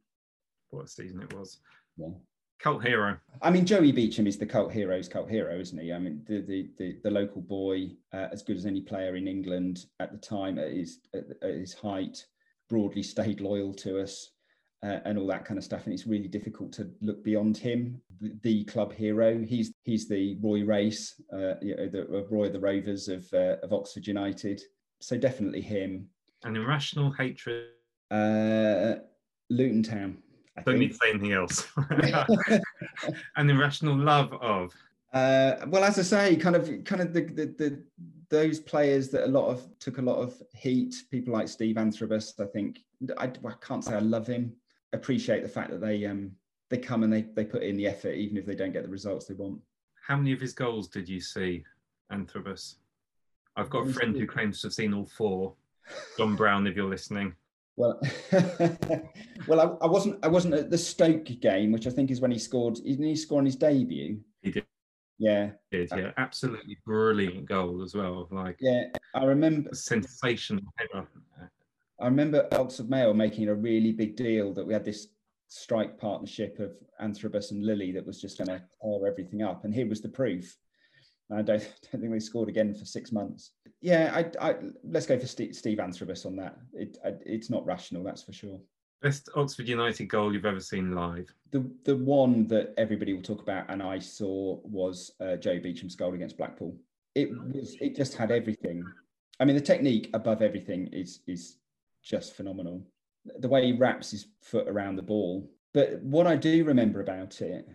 [0.71, 1.59] What season it was.
[1.97, 2.09] Yeah
[2.59, 3.19] cult hero.
[3.42, 5.92] I mean, Joey Beauchamp is the cult hero's cult hero, isn't he?
[5.92, 9.29] I mean, the the the, the local boy, uh, as good as any player in
[9.29, 12.25] England at the time, at his at, at his height,
[12.69, 14.31] broadly stayed loyal to us.
[14.83, 18.01] Uh, and all that kind of stuff, and it's really difficult to look beyond him.
[18.21, 22.47] The, the club hero, he's he's the Roy Race, uh, you know, the uh, Roy
[22.47, 24.61] of the Rovers of uh, of Oxford United.
[25.01, 26.09] So definitely him.
[26.47, 27.67] An irrational hatred.
[28.09, 28.95] Uh,
[29.51, 30.19] Luton Town.
[30.57, 30.79] I Don't think.
[30.79, 31.67] need to say anything else.
[33.37, 34.73] An irrational love of.
[35.13, 37.83] Uh, well, as I say, kind of, kind of the, the, the
[38.31, 40.95] those players that a lot of took a lot of heat.
[41.11, 42.41] People like Steve Anthrobus.
[42.41, 42.81] I think
[43.19, 44.53] I, I can't say I love him.
[44.93, 46.31] Appreciate the fact that they um
[46.71, 48.89] they come and they they put in the effort, even if they don't get the
[48.89, 49.61] results they want.
[50.07, 51.65] How many of his goals did you see,
[52.13, 52.77] Anthrobus?
[53.57, 55.55] I've got a friend who claims to have seen all four.
[56.18, 57.35] John Brown, if you're listening.
[57.77, 58.01] Well,
[59.46, 60.25] well, I, I, wasn't.
[60.25, 62.77] I wasn't at the Stoke game, which I think is when he scored.
[62.77, 64.18] Didn't he score on his debut?
[64.42, 64.64] He did.
[65.18, 65.51] Yeah.
[65.70, 68.29] He did yeah, absolutely brilliant goal as well.
[68.31, 71.07] Like yeah, I remember sensational header.
[72.01, 75.09] I remember Oxford Mail making a really big deal that we had this
[75.49, 79.75] strike partnership of Anthrobus and Lilley that was just going to tear everything up, and
[79.75, 80.57] here was the proof.
[81.31, 81.61] I don't,
[81.93, 83.53] don't think they scored again for six months.
[83.81, 86.57] Yeah, I, I, let's go for Steve, Steve Anthrobus on that.
[86.73, 88.59] It, I, it's not rational, that's for sure.
[89.03, 91.33] Best Oxford United goal you've ever seen live?
[91.51, 95.95] The the one that everybody will talk about and I saw was uh, Joe Beauchamp's
[95.95, 96.75] goal against Blackpool.
[97.15, 98.83] It was it just had everything.
[99.39, 101.59] I mean, the technique above everything is is
[102.03, 102.87] just phenomenal.
[103.39, 105.51] The way he wraps his foot around the ball.
[105.75, 107.69] But what I do remember about it,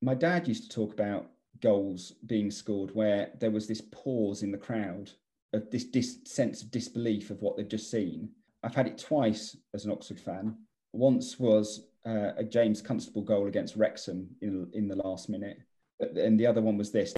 [0.00, 1.28] my dad used to talk about
[1.60, 5.10] goals being scored where there was this pause in the crowd
[5.52, 8.30] of this sense of disbelief of what they've just seen.
[8.62, 10.56] I've had it twice as an Oxford fan.
[10.92, 15.58] Once was uh, a James Constable goal against Wrexham in, in the last minute,
[16.00, 17.14] and the other one was this.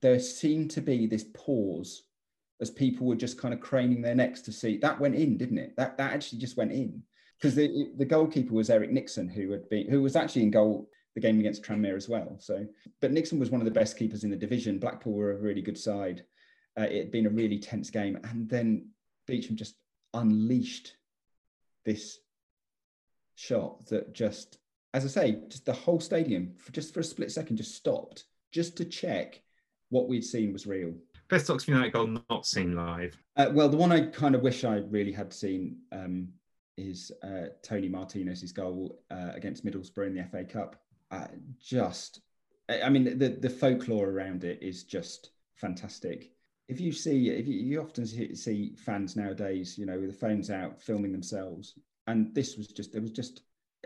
[0.00, 2.04] There seemed to be this pause
[2.60, 5.58] as people were just kind of craning their necks to see that went in, didn't
[5.58, 5.74] it?
[5.76, 7.02] That that actually just went in
[7.38, 10.88] because the the goalkeeper was Eric Nixon, who had been who was actually in goal
[11.14, 12.36] the game against Tranmere as well.
[12.38, 12.66] So,
[13.00, 14.78] but Nixon was one of the best keepers in the division.
[14.78, 16.24] Blackpool were a really good side.
[16.78, 18.88] Uh, it had been a really tense game, and then
[19.26, 19.76] Beauchamp just
[20.14, 20.96] unleashed
[21.84, 22.18] this
[23.34, 24.58] shot that just,
[24.94, 28.24] as I say, just the whole stadium for just for a split second just stopped
[28.52, 29.42] just to check
[29.90, 30.94] what we'd seen was real.
[31.28, 33.16] Best Oxford United goal not seen live.
[33.36, 36.28] Uh, well, the one I kind of wish I really had seen um,
[36.76, 40.76] is uh, Toni Martinez's goal uh, against Middlesbrough in the FA Cup
[41.12, 41.28] uh,
[41.60, 42.20] just,
[42.68, 46.32] I mean, the the folklore around it is just fantastic.
[46.68, 50.50] If you see, if you, you often see fans nowadays, you know, with the phones
[50.50, 51.74] out filming themselves,
[52.06, 53.42] and this was just, it was just,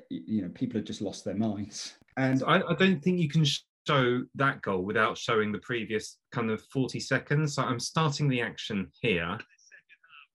[0.08, 1.94] you know, people had just lost their minds.
[2.18, 6.50] And I, I don't think you can show that goal without showing the previous kind
[6.50, 7.56] of 40 seconds.
[7.56, 9.36] So I'm starting the action here.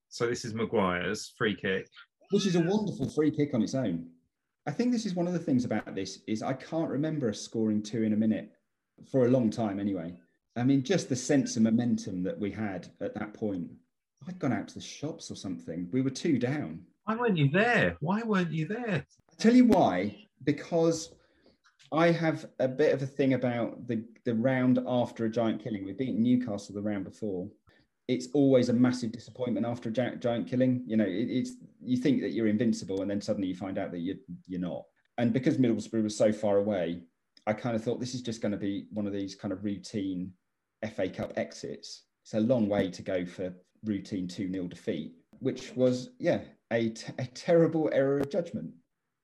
[0.09, 1.87] So this is Maguire's free kick.
[2.29, 4.11] Which is a wonderful free kick on its own.
[4.67, 7.41] I think this is one of the things about this is I can't remember us
[7.41, 8.51] scoring two in a minute
[9.11, 10.13] for a long time anyway.
[10.55, 13.69] I mean, just the sense of momentum that we had at that point.
[14.27, 15.89] I'd gone out to the shops or something.
[15.91, 16.81] We were two down.
[17.05, 17.97] Why weren't you there?
[18.01, 19.05] Why weren't you there?
[19.31, 20.27] I tell you why.
[20.43, 21.15] Because
[21.91, 25.85] I have a bit of a thing about the the round after a giant killing.
[25.85, 27.49] We beat Newcastle the round before,
[28.11, 30.83] it's always a massive disappointment after a giant, giant killing.
[30.85, 31.51] You know, it, it's
[31.83, 34.17] you think that you're invincible, and then suddenly you find out that you're
[34.47, 34.83] you're not.
[35.17, 37.01] And because Middlesbrough was so far away,
[37.47, 39.63] I kind of thought this is just going to be one of these kind of
[39.63, 40.31] routine
[40.95, 42.03] FA Cup exits.
[42.23, 46.39] It's a long way to go for routine 2 0 defeat, which was, yeah,
[46.71, 48.71] a, t- a terrible error of judgment.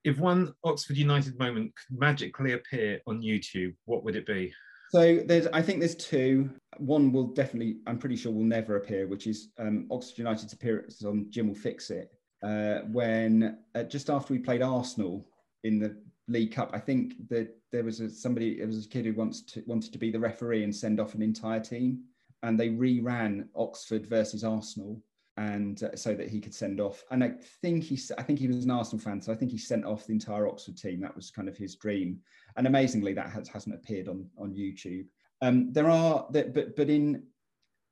[0.04, 4.54] If one Oxford United moment could magically appear on YouTube, what would it be?
[4.90, 6.50] So there's, I think there's two.
[6.78, 11.04] One will definitely, I'm pretty sure, will never appear, which is um, Oxford United's appearance
[11.04, 12.10] on Jim will fix it
[12.44, 15.28] uh, when uh, just after we played Arsenal
[15.64, 15.98] in the
[16.28, 16.72] League Cup.
[16.74, 19.94] I think that there was a, somebody, it was a kid who wants to wanted
[19.94, 22.04] to be the referee and send off an entire team,
[22.44, 25.02] and they reran Oxford versus Arsenal,
[25.38, 27.04] and uh, so that he could send off.
[27.12, 29.58] And I think he, I think he was an Arsenal fan, so I think he
[29.58, 31.00] sent off the entire Oxford team.
[31.02, 32.20] That was kind of his dream,
[32.58, 35.06] and amazingly, that has, hasn't appeared on on YouTube.
[35.42, 37.24] Um, there are, but but in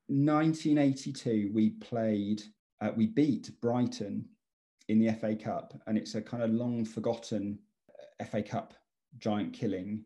[0.07, 2.41] 1982 we played,
[2.81, 4.25] uh, we beat Brighton
[4.87, 7.59] in the FA Cup, and it's a kind of long forgotten
[8.19, 8.73] uh, FA Cup
[9.17, 10.03] giant killing.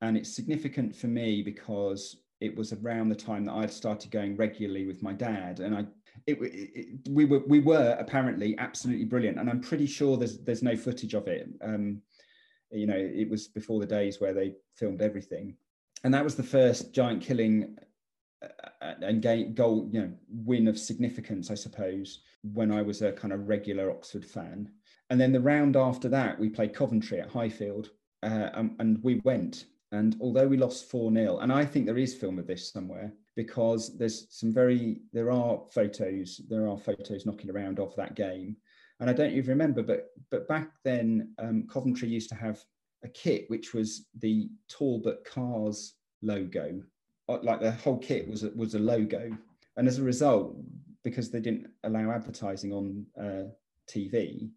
[0.00, 4.36] And it's significant for me because it was around the time that I'd started going
[4.36, 5.86] regularly with my dad, and I
[6.26, 10.62] it, it, we were we were apparently absolutely brilliant, and I'm pretty sure there's there's
[10.62, 11.48] no footage of it.
[11.62, 12.00] Um,
[12.70, 15.56] you know, it was before the days where they filmed everything,
[16.04, 17.76] and that was the first giant killing
[18.80, 23.32] and game, goal, you know, win of significance, I suppose, when I was a kind
[23.32, 24.70] of regular Oxford fan.
[25.10, 27.90] And then the round after that, we played Coventry at Highfield,
[28.22, 29.66] uh, and, and, we went.
[29.92, 33.12] And although we lost 4 0, and I think there is film of this somewhere
[33.36, 38.56] because there's some very, there are photos, there are photos knocking around of that game.
[39.00, 42.62] And I don't even remember, but but back then, um, Coventry used to have
[43.04, 46.82] a kit which was the Talbot Cars logo
[47.28, 49.30] like the whole kit was a, was a logo,
[49.76, 50.56] and as a result,
[51.04, 53.48] because they didn't allow advertising on uh,
[53.88, 54.50] TV,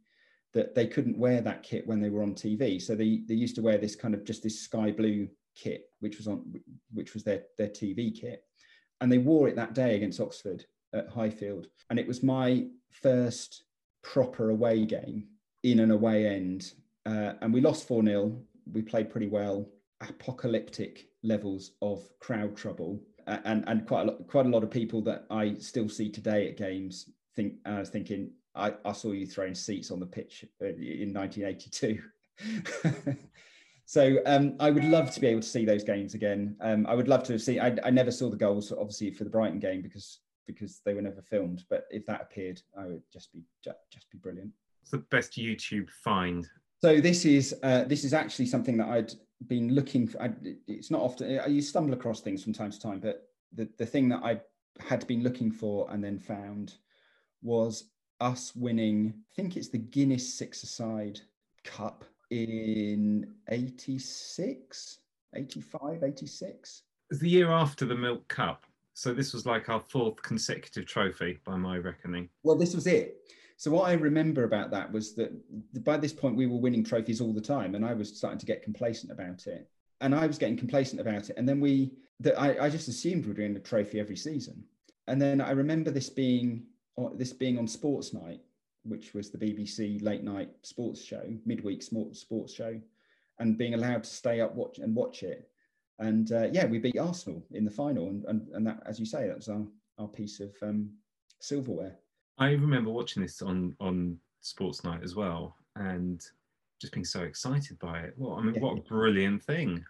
[0.53, 2.81] that they couldn't wear that kit when they were on TV.
[2.81, 6.17] So they they used to wear this kind of just this sky blue kit, which
[6.17, 6.53] was on
[6.93, 8.43] which was their their TV kit,
[9.01, 13.63] and they wore it that day against Oxford at Highfield, and it was my first
[14.01, 15.27] proper away game
[15.63, 16.73] in an away end,
[17.05, 19.67] uh, and we lost four 0 We played pretty well
[20.01, 23.01] apocalyptic levels of crowd trouble.
[23.27, 26.49] And and quite a lot quite a lot of people that I still see today
[26.49, 30.43] at games think I was thinking I, I saw you throwing seats on the pitch
[30.61, 32.01] uh, in 1982
[33.85, 36.57] so um, I would love to be able to see those games again.
[36.59, 39.29] Um, I would love to see I, I never saw the goals obviously for the
[39.29, 43.31] Brighton game because because they were never filmed but if that appeared I would just
[43.31, 44.51] be just be brilliant.
[44.81, 46.47] It's the best YouTube find?
[46.81, 49.13] So this is uh, this is actually something that I'd
[49.47, 50.21] been looking for.
[50.21, 50.31] I,
[50.67, 54.09] it's not often you stumble across things from time to time, but the the thing
[54.09, 54.41] that I
[54.79, 56.75] had been looking for and then found
[57.41, 57.85] was
[58.19, 59.13] us winning.
[59.31, 61.19] I think it's the Guinness Six-a-Side
[61.63, 64.99] Cup in 86,
[65.35, 66.83] 85, 86.
[67.09, 68.65] It's the year after the Milk Cup.
[68.93, 72.29] So this was like our fourth consecutive trophy by my reckoning.
[72.43, 73.17] Well, this was it.
[73.61, 75.31] So what I remember about that was that
[75.83, 78.45] by this point we were winning trophies all the time, and I was starting to
[78.47, 79.69] get complacent about it.
[79.99, 83.27] And I was getting complacent about it, and then we that I, I just assumed
[83.27, 84.63] we'd win a trophy every season.
[85.07, 86.63] And then I remember this being
[87.13, 88.39] this being on Sports Night,
[88.81, 92.81] which was the BBC late night sports show, midweek sports show,
[93.37, 95.51] and being allowed to stay up watch and watch it.
[95.99, 99.05] And uh, yeah, we beat Arsenal in the final, and, and and that, as you
[99.05, 99.67] say, that was our
[99.99, 100.89] our piece of um,
[101.39, 101.99] silverware.
[102.41, 106.25] I remember watching this on on Sports Night as well, and
[106.81, 108.15] just being so excited by it.
[108.17, 108.61] Well, I mean, yeah.
[108.61, 109.85] what a brilliant thing!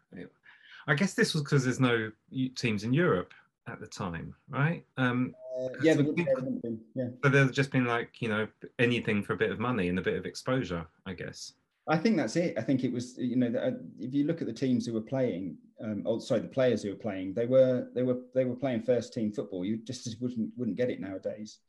[0.86, 2.12] I guess this was because there's no
[2.58, 3.34] teams in Europe
[3.68, 4.84] at the time, right?
[4.98, 6.28] Um, uh, yeah, think,
[6.94, 7.08] yeah.
[7.24, 8.46] So there's just been like you know
[8.80, 11.54] anything for a bit of money and a bit of exposure, I guess.
[11.88, 12.56] I think that's it.
[12.58, 15.00] I think it was you know uh, if you look at the teams who were
[15.00, 18.58] playing, um, oh sorry, the players who were playing, they were they were they were
[18.58, 19.64] playing first team football.
[19.64, 21.60] You just wouldn't wouldn't get it nowadays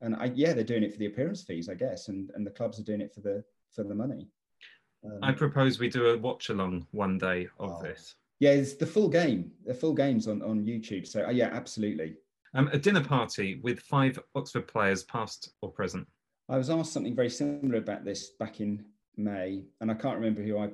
[0.00, 2.50] and I, yeah, they're doing it for the appearance fees, I guess, and and the
[2.50, 4.28] clubs are doing it for the for the money.
[5.04, 8.14] Um, I propose we do a watch along one day of oh, this.
[8.38, 9.52] Yeah, it's the full game.
[9.64, 11.06] The full games on on YouTube.
[11.06, 12.16] So uh, yeah, absolutely.
[12.54, 16.06] Um, a dinner party with five Oxford players, past or present.
[16.48, 18.84] I was asked something very similar about this back in
[19.16, 20.70] May, and I can't remember who I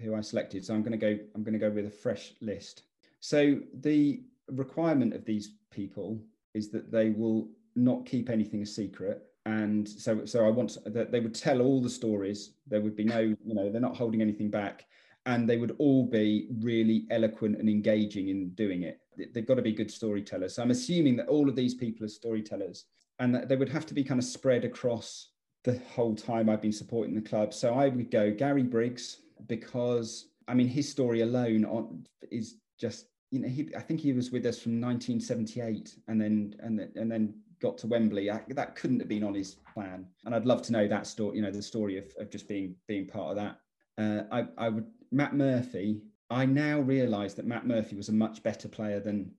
[0.00, 0.64] who I selected.
[0.64, 1.18] So I'm going to go.
[1.34, 2.82] I'm going to go with a fresh list.
[3.20, 6.20] So the requirement of these people
[6.54, 9.22] is that they will not keep anything a secret.
[9.46, 12.52] And so so i want that they would tell all the stories.
[12.66, 14.86] There would be no you know they're not holding anything back.
[15.26, 19.00] And they would all be really eloquent and engaging in doing it.
[19.32, 20.54] They've got to be good storytellers.
[20.54, 22.84] So i'm assuming that all of these people are storytellers
[23.18, 25.28] and that they would have to be kind of spread across
[25.62, 27.52] the whole time i've been supporting the club.
[27.52, 33.06] So i would go gary briggs because i mean his story alone on, is just
[33.30, 37.10] you know he, i think he was with us from 1978 and then and, and
[37.10, 40.06] then got to Wembley, I, that couldn't have been on his plan.
[40.24, 42.74] And I'd love to know that story, you know, the story of, of just being
[42.86, 43.58] being part of that.
[43.96, 46.02] Uh, I, I would Matt Murphy.
[46.30, 49.30] I now realise that Matt Murphy was a much better player than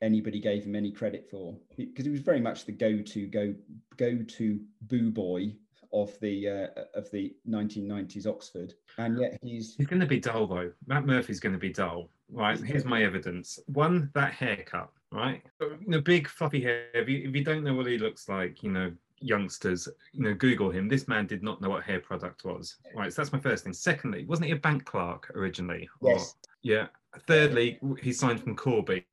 [0.00, 3.54] anybody gave him any credit for because he, he was very much the go-to go
[3.96, 5.52] go-to boo boy
[5.92, 10.46] of the uh, of the 1990s Oxford, and yet he's He's going to be dull
[10.46, 10.70] though.
[10.86, 12.10] Matt Murphy's going to be dull.
[12.32, 12.58] Right.
[12.60, 13.58] Here's my evidence.
[13.66, 14.90] One, that haircut.
[15.12, 15.42] Right.
[15.88, 16.86] The big fluffy hair.
[16.94, 20.34] If you, if you don't know what he looks like, you know, youngsters, you know,
[20.34, 20.88] Google him.
[20.88, 22.76] This man did not know what hair product was.
[22.94, 23.12] Right.
[23.12, 23.72] So that's my first thing.
[23.72, 25.88] Secondly, wasn't he a bank clerk originally?
[26.00, 26.86] Or- yes, yeah.
[27.26, 29.04] Thirdly, he signed from Corby,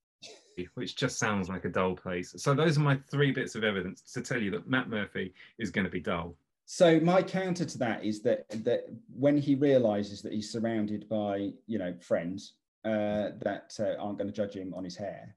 [0.76, 2.34] which just sounds like a dull place.
[2.38, 5.72] So those are my three bits of evidence to tell you that Matt Murphy is
[5.72, 6.36] going to be dull.
[6.66, 11.54] So my counter to that is that that when he realizes that he's surrounded by
[11.66, 15.37] you know friends uh, that uh, aren't going to judge him on his hair,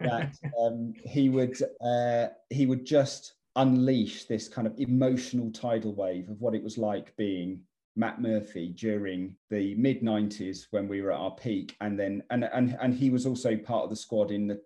[0.00, 6.28] that um, he would uh, he would just unleash this kind of emotional tidal wave
[6.28, 7.60] of what it was like being
[7.96, 11.76] Matt Murphy during the mid 90s when we were at our peak.
[11.80, 14.60] And then and and and he was also part of the squad in the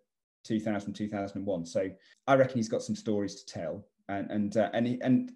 [0.45, 1.89] 2000 2001 so
[2.27, 3.87] I reckon he's got some stories to tell.
[4.09, 5.33] And and uh, and he, and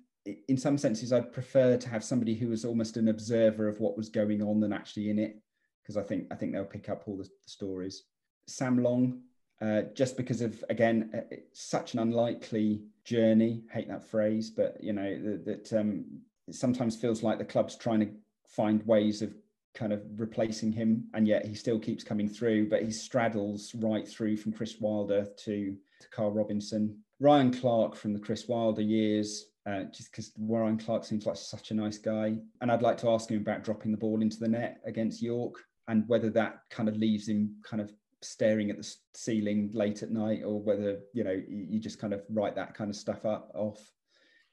[0.48, 3.96] in some senses I'd prefer to have somebody who was almost an observer of what
[3.96, 5.40] was going on than actually in it
[5.82, 8.04] because I think I think they'll pick up all the, the stories.
[8.46, 9.22] Sam Long
[9.60, 14.92] uh, just because of again uh, such an unlikely journey hate that phrase but you
[14.92, 16.04] know that, that um,
[16.50, 18.10] sometimes feels like the club's trying to
[18.46, 19.34] find ways of
[19.74, 24.08] kind of replacing him and yet he still keeps coming through but he straddles right
[24.08, 29.46] through from chris wilder to, to karl robinson ryan clark from the chris wilder years
[29.68, 32.38] uh, just because Ryan Clark seems like such a nice guy.
[32.62, 35.56] And I'd like to ask him about dropping the ball into the net against York
[35.88, 37.92] and whether that kind of leaves him kind of
[38.22, 42.22] staring at the ceiling late at night or whether, you know, you just kind of
[42.30, 43.80] write that kind of stuff up off.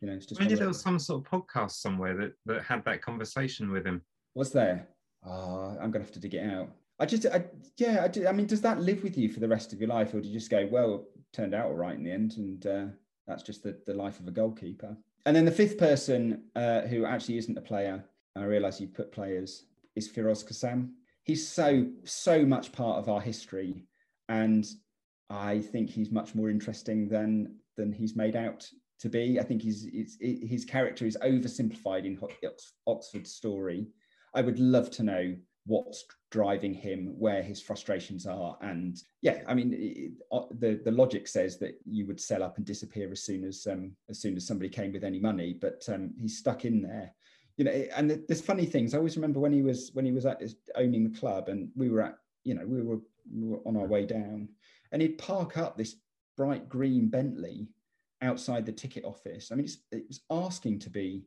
[0.01, 0.39] You know, it's just.
[0.39, 4.01] Maybe there was some sort of podcast somewhere that, that had that conversation with him.
[4.35, 4.87] Was there?
[5.25, 6.69] Oh, I'm gonna have to dig it out.
[6.99, 7.45] I just, I,
[7.77, 9.89] yeah, I, do, I mean, does that live with you for the rest of your
[9.89, 12.65] life, or do you just go, well, turned out all right in the end, and
[12.65, 12.85] uh,
[13.27, 14.95] that's just the, the life of a goalkeeper?
[15.25, 18.05] And then the fifth person uh, who actually isn't a player,
[18.37, 20.91] I realise you put players, is Firoz Kassam.
[21.25, 23.83] He's so so much part of our history,
[24.29, 24.65] and
[25.29, 28.67] I think he's much more interesting than than he's made out
[28.99, 29.39] to be.
[29.39, 32.17] I think he's, it, his character is oversimplified in
[32.87, 33.87] Oxford's story.
[34.33, 39.53] I would love to know what's driving him, where his frustrations are, and yeah, I
[39.55, 40.11] mean, it,
[40.59, 43.95] the the logic says that you would sell up and disappear as soon as um,
[44.09, 47.13] as soon as somebody came with any money, but um, he's stuck in there.
[47.57, 48.93] You know, and there's funny things.
[48.93, 51.69] I always remember when he was when he was at his, owning the club, and
[51.75, 52.99] we were at you know we were,
[53.33, 54.49] we were on our way down,
[54.91, 55.95] and he'd park up this
[56.35, 57.69] bright green Bentley
[58.21, 59.51] outside the ticket office.
[59.51, 61.23] I mean, it was asking to be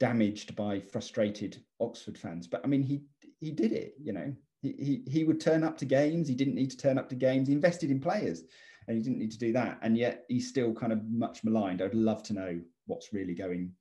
[0.00, 3.02] damaged by frustrated Oxford fans, but I mean, he
[3.40, 3.94] he did it.
[4.02, 6.28] You know, he, he he would turn up to games.
[6.28, 7.48] He didn't need to turn up to games.
[7.48, 8.42] He invested in players,
[8.86, 9.78] and he didn't need to do that.
[9.82, 11.82] And yet, he's still kind of much maligned.
[11.82, 13.72] I'd love to know what's really going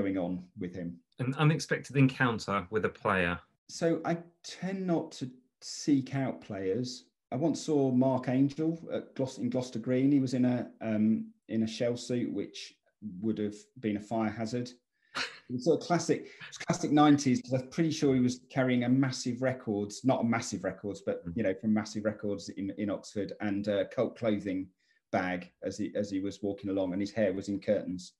[0.00, 0.98] going on with him.
[1.18, 3.38] An unexpected encounter with a player.
[3.68, 5.30] So I tend not to
[5.60, 7.04] seek out players.
[7.32, 10.12] I once saw Mark Angel at Gloucester, in Gloucester Green.
[10.12, 12.74] He was in a um, in a shell suit, which
[13.20, 14.70] would have been a fire hazard.
[15.16, 16.28] It was sort of classic,
[16.66, 17.42] classic nineties.
[17.42, 21.22] Because I'm pretty sure he was carrying a massive records, not a massive records, but
[21.34, 24.68] you know, from massive records in, in Oxford, and a cult clothing
[25.10, 28.12] bag as he as he was walking along, and his hair was in curtains.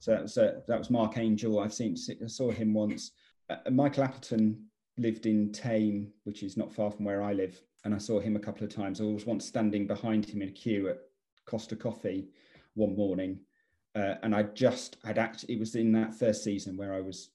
[0.00, 1.60] So that was that was Mark Angel.
[1.60, 1.94] I've seen
[2.24, 3.12] I saw him once.
[3.50, 4.64] Uh, Michael Appleton
[4.96, 8.34] lived in Thame, which is not far from where I live, and I saw him
[8.34, 9.00] a couple of times.
[9.00, 11.00] I was once standing behind him in a queue at
[11.44, 12.28] Costa Coffee
[12.74, 13.40] one morning,
[13.94, 17.30] uh, and I just had actually it was in that first season where I was,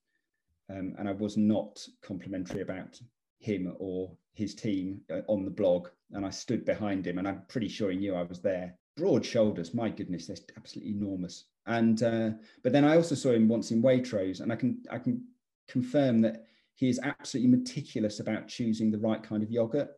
[0.71, 2.99] um, and I was not complimentary about
[3.37, 7.43] him or his team uh, on the blog, and I stood behind him, and I'm
[7.47, 8.75] pretty sure he knew I was there.
[8.97, 11.45] Broad shoulders, my goodness, they're absolutely enormous.
[11.67, 12.31] And uh,
[12.63, 15.23] but then I also saw him once in Waitrose, and I can I can
[15.67, 19.89] confirm that he is absolutely meticulous about choosing the right kind of yogurt.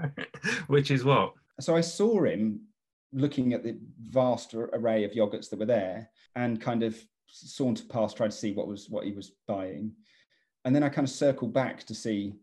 [0.66, 1.34] Which is what?
[1.60, 2.60] So I saw him
[3.12, 8.16] looking at the vast array of yogurts that were there and kind of sauntered past,
[8.16, 9.92] trying to see what was what he was buying.
[10.64, 12.34] And then I kind of circled back to see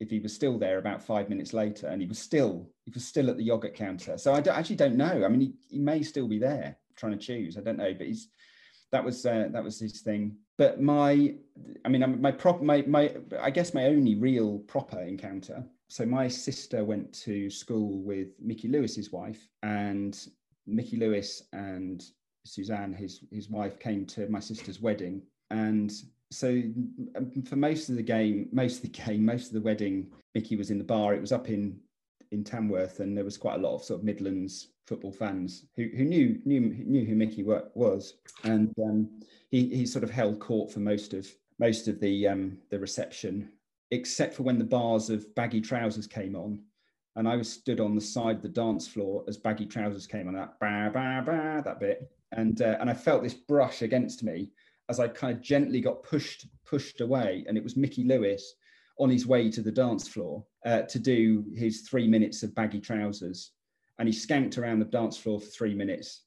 [0.00, 3.04] if he was still there about five minutes later, and he was still he was
[3.04, 4.18] still at the yogurt counter.
[4.18, 5.24] So I actually don't know.
[5.24, 7.56] I mean, he, he may still be there trying to choose.
[7.56, 8.28] I don't know, but he's
[8.92, 10.36] that was uh, that was his thing.
[10.58, 11.34] But my,
[11.84, 16.28] I mean, my prop, my my, I guess my only real proper encounter so my
[16.28, 20.16] sister went to school with Mickey Lewis's wife, and
[20.64, 22.04] Mickey Lewis and
[22.46, 25.20] Suzanne, his his wife, came to my sister's wedding,
[25.50, 25.90] and
[26.30, 26.48] so
[27.16, 30.56] um, for most of the game, most of the game, most of the wedding, Mickey
[30.56, 31.14] was in the bar.
[31.14, 31.78] It was up in
[32.30, 35.88] in Tamworth, and there was quite a lot of sort of Midlands football fans who,
[35.96, 38.14] who knew knew knew who Mickey was,
[38.44, 39.08] and um,
[39.50, 41.28] he he sort of held court for most of
[41.58, 43.50] most of the um, the reception,
[43.90, 46.60] except for when the bars of baggy trousers came on,
[47.16, 50.28] and I was stood on the side of the dance floor as baggy trousers came
[50.28, 54.22] on that bah, bah, bah, that bit, and uh, and I felt this brush against
[54.22, 54.52] me
[54.90, 58.54] as I kind of gently got pushed pushed away, and it was Mickey Lewis
[58.98, 62.80] on his way to the dance floor uh, to do his three minutes of baggy
[62.80, 63.52] trousers,
[63.98, 66.24] and he skanked around the dance floor for three minutes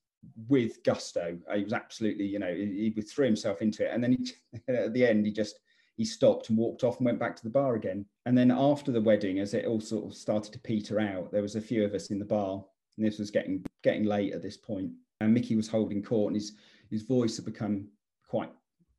[0.48, 1.38] with gusto.
[1.54, 4.32] He was absolutely, you know, he, he threw himself into it, and then he,
[4.74, 5.60] at the end he just
[5.98, 8.06] he stopped and walked off and went back to the bar again.
[8.26, 11.44] And then after the wedding, as it all sort of started to peter out, there
[11.44, 12.64] was a few of us in the bar,
[12.98, 14.88] and this was getting getting late at this point.
[14.88, 16.54] point, and Mickey was holding court, and his
[16.90, 17.88] his voice had become
[18.34, 18.50] quite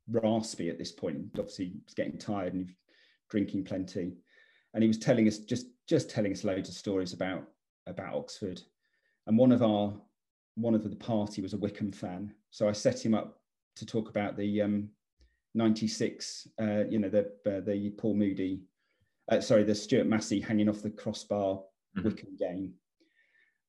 [0.09, 1.17] raspy at this point.
[1.37, 2.71] Obviously, he was getting tired and
[3.29, 4.13] drinking plenty,
[4.73, 7.43] and he was telling us just just telling us loads of stories about
[7.85, 8.61] about Oxford.
[9.27, 9.93] And one of our
[10.55, 13.41] one of the party was a Wycombe fan, so I set him up
[13.75, 14.89] to talk about the um,
[15.53, 18.61] '96, uh, you know, the uh, the Paul Moody,
[19.29, 22.07] uh, sorry, the Stuart Massey hanging off the crossbar mm-hmm.
[22.07, 22.73] Wycombe game,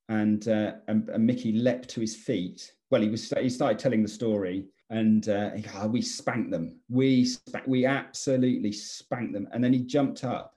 [0.09, 2.73] and, uh, and, and Mickey leapt to his feet.
[2.89, 6.77] Well, he was he started telling the story, and uh, oh, we spanked them.
[6.89, 9.49] We spank, we absolutely spanked them.
[9.53, 10.55] And then he jumped up,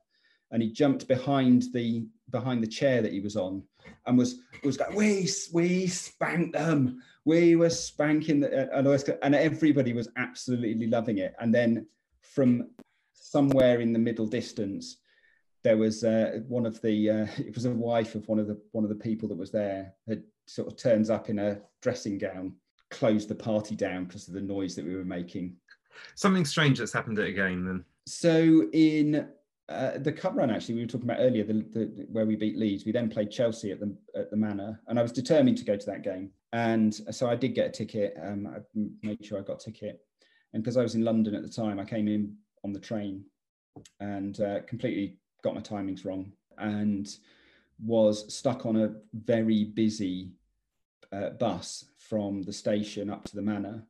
[0.51, 3.63] and he jumped behind the behind the chair that he was on,
[4.05, 7.01] and was was going, we we spanked them.
[7.25, 8.87] We were spanking the, and,
[9.23, 11.35] and everybody was absolutely loving it.
[11.39, 11.87] And then
[12.21, 12.69] from
[13.13, 14.97] somewhere in the middle distance,
[15.63, 18.61] there was uh, one of the uh, it was a wife of one of the
[18.73, 22.17] one of the people that was there had sort of turns up in a dressing
[22.17, 22.53] gown
[22.89, 25.55] closed the party down because of the noise that we were making.
[26.15, 27.83] Something strange that's happened at a game then.
[28.05, 29.27] So in
[29.69, 32.57] uh, the cup run, actually, we were talking about earlier, the, the, where we beat
[32.57, 32.85] Leeds.
[32.85, 35.77] We then played Chelsea at the at the Manor, and I was determined to go
[35.77, 36.31] to that game.
[36.53, 38.15] And so I did get a ticket.
[38.21, 38.59] Um, I
[39.03, 40.01] made sure I got a ticket,
[40.53, 43.23] and because I was in London at the time, I came in on the train,
[43.99, 47.07] and uh, completely got my timings wrong, and
[47.79, 50.31] was stuck on a very busy
[51.11, 53.83] uh, bus from the station up to the manor,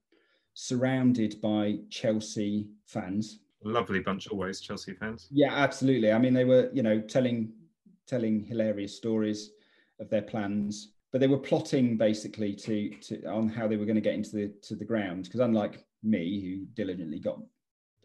[0.54, 3.40] surrounded by Chelsea fans.
[3.64, 5.28] Lovely bunch always, Chelsea fans.
[5.32, 6.12] Yeah, absolutely.
[6.12, 7.52] I mean, they were, you know, telling
[8.08, 9.52] telling hilarious stories
[10.00, 13.96] of their plans, but they were plotting basically to to on how they were going
[13.96, 15.26] to get into the to the ground.
[15.26, 17.40] Because unlike me, who diligently got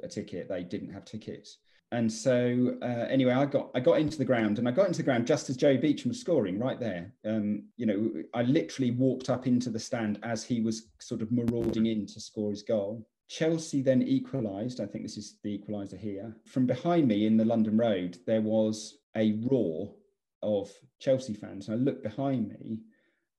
[0.03, 1.59] a ticket, they didn't have tickets
[1.95, 4.99] and so uh, anyway, I got I got into the ground, and I got into
[4.99, 7.13] the ground just as Joey Beauchamp was scoring right there.
[7.25, 11.31] Um, you know, I literally walked up into the stand as he was sort of
[11.31, 13.07] marauding in to score his goal.
[13.29, 14.81] Chelsea then equalised.
[14.81, 16.37] I think this is the equaliser here.
[16.47, 19.95] From behind me in the London Road, there was a roar
[20.43, 21.69] of Chelsea fans.
[21.69, 22.81] And I looked behind me,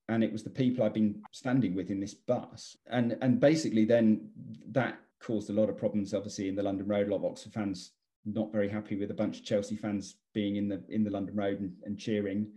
[0.07, 2.77] and it was the people I'd been standing with in this bus.
[2.89, 4.29] And and basically, then
[4.71, 7.09] that caused a lot of problems, obviously, in the London Road.
[7.09, 7.91] A lot of Oxford fans
[8.25, 11.35] not very happy with a bunch of Chelsea fans being in the in the London
[11.35, 12.51] Road and, and cheering,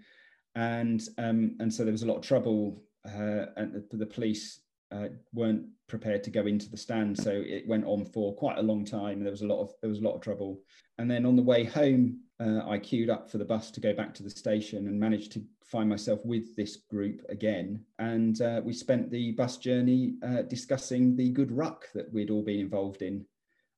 [0.54, 4.60] and um, and so there was a lot of trouble, uh, and the, the police
[4.90, 8.62] uh, weren't prepared to go into the stand, so it went on for quite a
[8.62, 9.18] long time.
[9.18, 10.60] And there was a lot of there was a lot of trouble,
[10.98, 13.92] and then on the way home, uh, I queued up for the bus to go
[13.92, 18.62] back to the station and managed to find myself with this group again, and uh,
[18.64, 23.02] we spent the bus journey uh, discussing the good ruck that we'd all been involved
[23.02, 23.26] in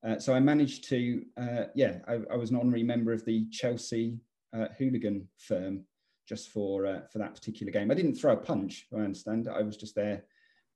[0.06, 3.46] uh, so I managed to, uh, yeah, I, I, was an honorary member of the
[3.50, 4.18] Chelsea
[4.56, 5.84] uh, hooligan firm
[6.26, 7.90] just for uh, for that particular game.
[7.90, 9.48] I didn't throw a punch, I understand.
[9.48, 10.24] I was just there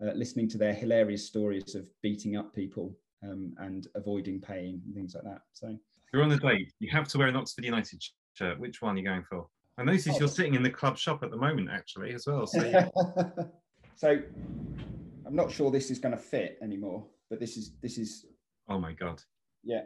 [0.02, 4.94] uh, listening to their hilarious stories of beating up people um, and avoiding paying and
[4.94, 5.40] things like that.
[5.52, 5.74] So
[6.12, 6.72] you're on the date.
[6.80, 8.02] You have to wear an Oxford United
[8.34, 8.58] shirt.
[8.58, 9.46] Which one are you going for?
[9.78, 10.18] I notice oh.
[10.18, 12.46] you're sitting in the club shop at the moment, actually, as well.
[12.46, 12.60] So,
[13.96, 14.18] so
[15.26, 18.26] I'm not sure this is going to fit anymore, but this is this is
[18.68, 19.22] Oh my god.
[19.62, 19.82] Yeah.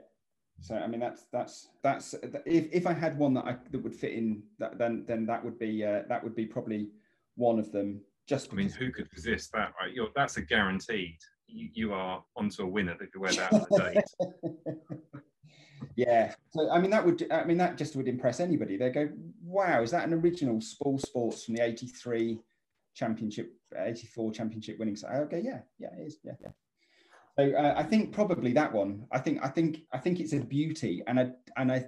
[0.61, 2.15] So I mean that's that's that's
[2.45, 5.45] if, if I had one that I that would fit in that then then that
[5.45, 6.89] would be uh, that would be probably
[7.37, 8.01] one of them.
[8.27, 9.93] Just I mean, who could resist that, right?
[9.95, 11.17] You're, that's a guaranteed.
[11.47, 14.05] You, you are onto a winner if you wear that on the date.
[15.97, 16.35] yeah.
[16.51, 18.77] So I mean that would I mean that just would impress anybody.
[18.77, 19.09] They go,
[19.43, 22.39] wow, is that an original Spall Sports from the '83
[22.95, 24.97] championship, '84 championship winning?
[24.97, 26.51] So okay, yeah, yeah, it is, yeah, yeah.
[27.39, 29.07] So uh, I think probably that one.
[29.13, 31.87] I think I think I think it's a beauty, and I and I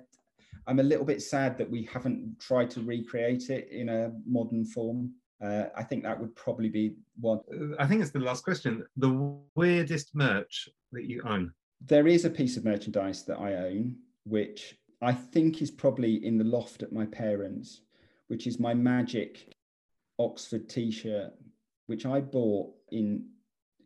[0.67, 4.65] I'm a little bit sad that we haven't tried to recreate it in a modern
[4.65, 5.13] form.
[5.43, 7.41] Uh, I think that would probably be one.
[7.79, 8.85] I think it's the last question.
[8.97, 11.53] The weirdest merch that you own.
[11.85, 16.39] There is a piece of merchandise that I own, which I think is probably in
[16.39, 17.81] the loft at my parents',
[18.29, 19.57] which is my magic
[20.19, 21.33] Oxford T-shirt,
[21.87, 23.25] which I bought in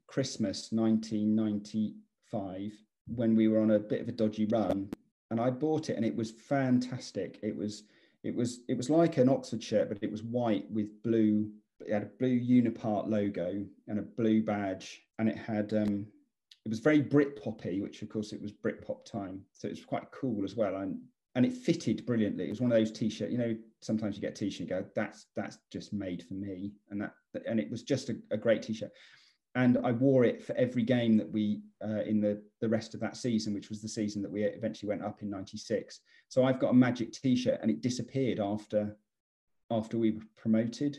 [0.06, 2.72] Christmas 1995
[3.08, 4.88] when we were on a bit of a dodgy run,
[5.30, 7.38] and I bought it, and it was fantastic.
[7.42, 7.84] It was
[8.22, 11.50] it was it was like an Oxford shirt, but it was white with blue.
[11.86, 16.06] It had a blue Unipart logo and a blue badge, and it had um,
[16.64, 20.10] it was very Britpoppy, which of course it was Britpop time, so it was quite
[20.10, 20.76] cool as well.
[20.76, 20.98] And
[21.34, 22.46] and it fitted brilliantly.
[22.46, 24.84] It was one of those t-shirts, you know, sometimes you get a t-shirt and go,
[24.94, 26.72] that's that's just made for me.
[26.90, 27.14] And that
[27.46, 28.92] and it was just a, a great t-shirt.
[29.56, 33.00] And I wore it for every game that we uh, in the the rest of
[33.00, 36.00] that season, which was the season that we eventually went up in '96.
[36.28, 38.96] So I've got a magic T-shirt, and it disappeared after
[39.70, 40.98] after we were promoted,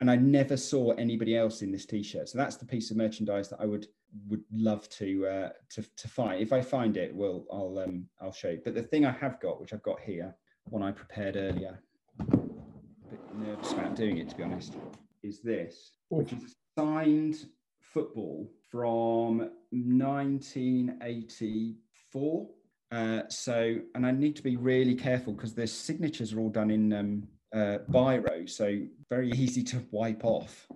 [0.00, 2.28] and I never saw anybody else in this T-shirt.
[2.28, 3.86] So that's the piece of merchandise that I would
[4.28, 6.42] would love to uh, to to find.
[6.42, 8.60] If I find it, well, I'll um, I'll show you.
[8.64, 11.78] But the thing I have got, which I've got here, one I prepared earlier,
[12.18, 14.74] a bit nervous about doing it to be honest,
[15.22, 17.46] is this, which is signed
[17.92, 22.48] football from 1984.
[22.92, 26.70] Uh, so, and I need to be really careful because the signatures are all done
[26.70, 28.78] in um, uh, biro, so
[29.08, 30.68] very easy to wipe off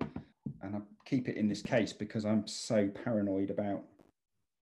[0.64, 3.82] and I keep it in this case because I'm so paranoid about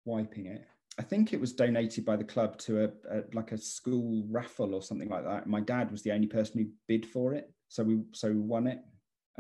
[0.04, 0.66] wiping it.
[0.98, 4.74] I think it was donated by the club to a, a, like a school raffle
[4.74, 5.46] or something like that.
[5.46, 8.66] My dad was the only person who bid for it, so we so we won
[8.66, 8.80] it.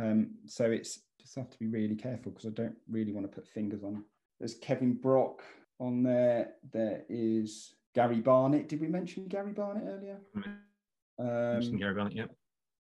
[0.00, 3.34] Um, so it's just have to be really careful because I don't really want to
[3.34, 4.04] put fingers on.
[4.38, 5.42] There's Kevin Brock
[5.78, 6.52] on there.
[6.72, 8.68] There is Gary Barnett.
[8.68, 10.18] Did we mention Gary Barnett earlier?
[11.18, 12.26] Um, Gary Barnett, yeah.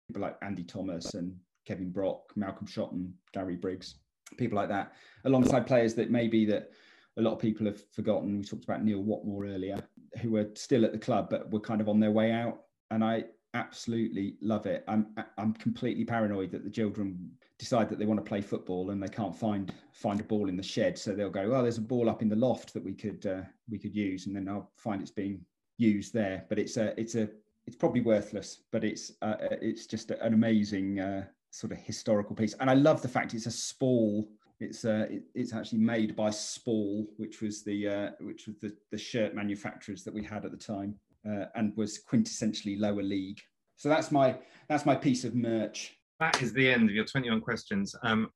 [0.09, 1.37] People like Andy Thomas and
[1.67, 3.97] Kevin Brock, Malcolm Shotton, Gary Briggs,
[4.39, 4.93] people like that,
[5.25, 6.71] alongside players that maybe that
[7.17, 8.39] a lot of people have forgotten.
[8.39, 9.83] We talked about Neil Whatmore earlier,
[10.21, 12.61] who were still at the club but were kind of on their way out.
[12.91, 13.25] And I
[13.55, 14.85] absolutely love it.
[14.89, 19.03] I'm I'm completely paranoid that the children decide that they want to play football and
[19.03, 21.83] they can't find find a ball in the shed, so they'll go, "Oh, there's a
[21.83, 24.71] ball up in the loft that we could uh, we could use," and then I'll
[24.77, 25.41] find it's being
[25.79, 26.45] used there.
[26.49, 27.29] But it's a it's a
[27.67, 32.55] it's probably worthless, but it's uh, it's just an amazing uh, sort of historical piece.
[32.55, 34.29] And I love the fact it's a Spall.
[34.61, 38.77] It's uh, it, it's actually made by Spall, which was the uh, which was the,
[38.91, 40.97] the shirt manufacturers that we had at the time,
[41.29, 43.41] uh, and was quintessentially lower league.
[43.77, 44.37] So that's my
[44.69, 45.97] that's my piece of merch.
[46.21, 47.95] That is the end of your 21 questions.
[48.03, 48.31] Um,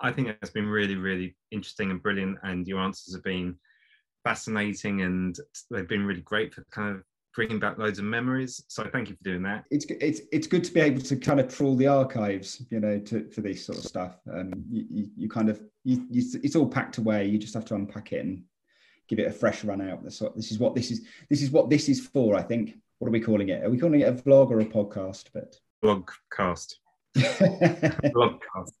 [0.00, 3.56] I think it's been really, really interesting and brilliant, and your answers have been
[4.24, 5.36] fascinating, and
[5.70, 7.02] they've been really great for kind of
[7.34, 8.62] bringing back loads of memories.
[8.68, 9.64] So thank you for doing that.
[9.70, 12.98] It's it's it's good to be able to kind of trawl the archives, you know,
[13.00, 14.18] to for this sort of stuff.
[14.32, 17.26] Um, you, you, you kind of you, you, it's all packed away.
[17.26, 18.42] You just have to unpack it and
[19.08, 20.04] give it a fresh run out.
[20.04, 22.36] This this is what this is this is what this is for.
[22.36, 22.76] I think.
[22.98, 23.62] What are we calling it?
[23.64, 25.24] Are we calling it a vlog or a podcast?
[25.34, 26.76] But vlogcast.
[27.16, 28.72] vlogcast.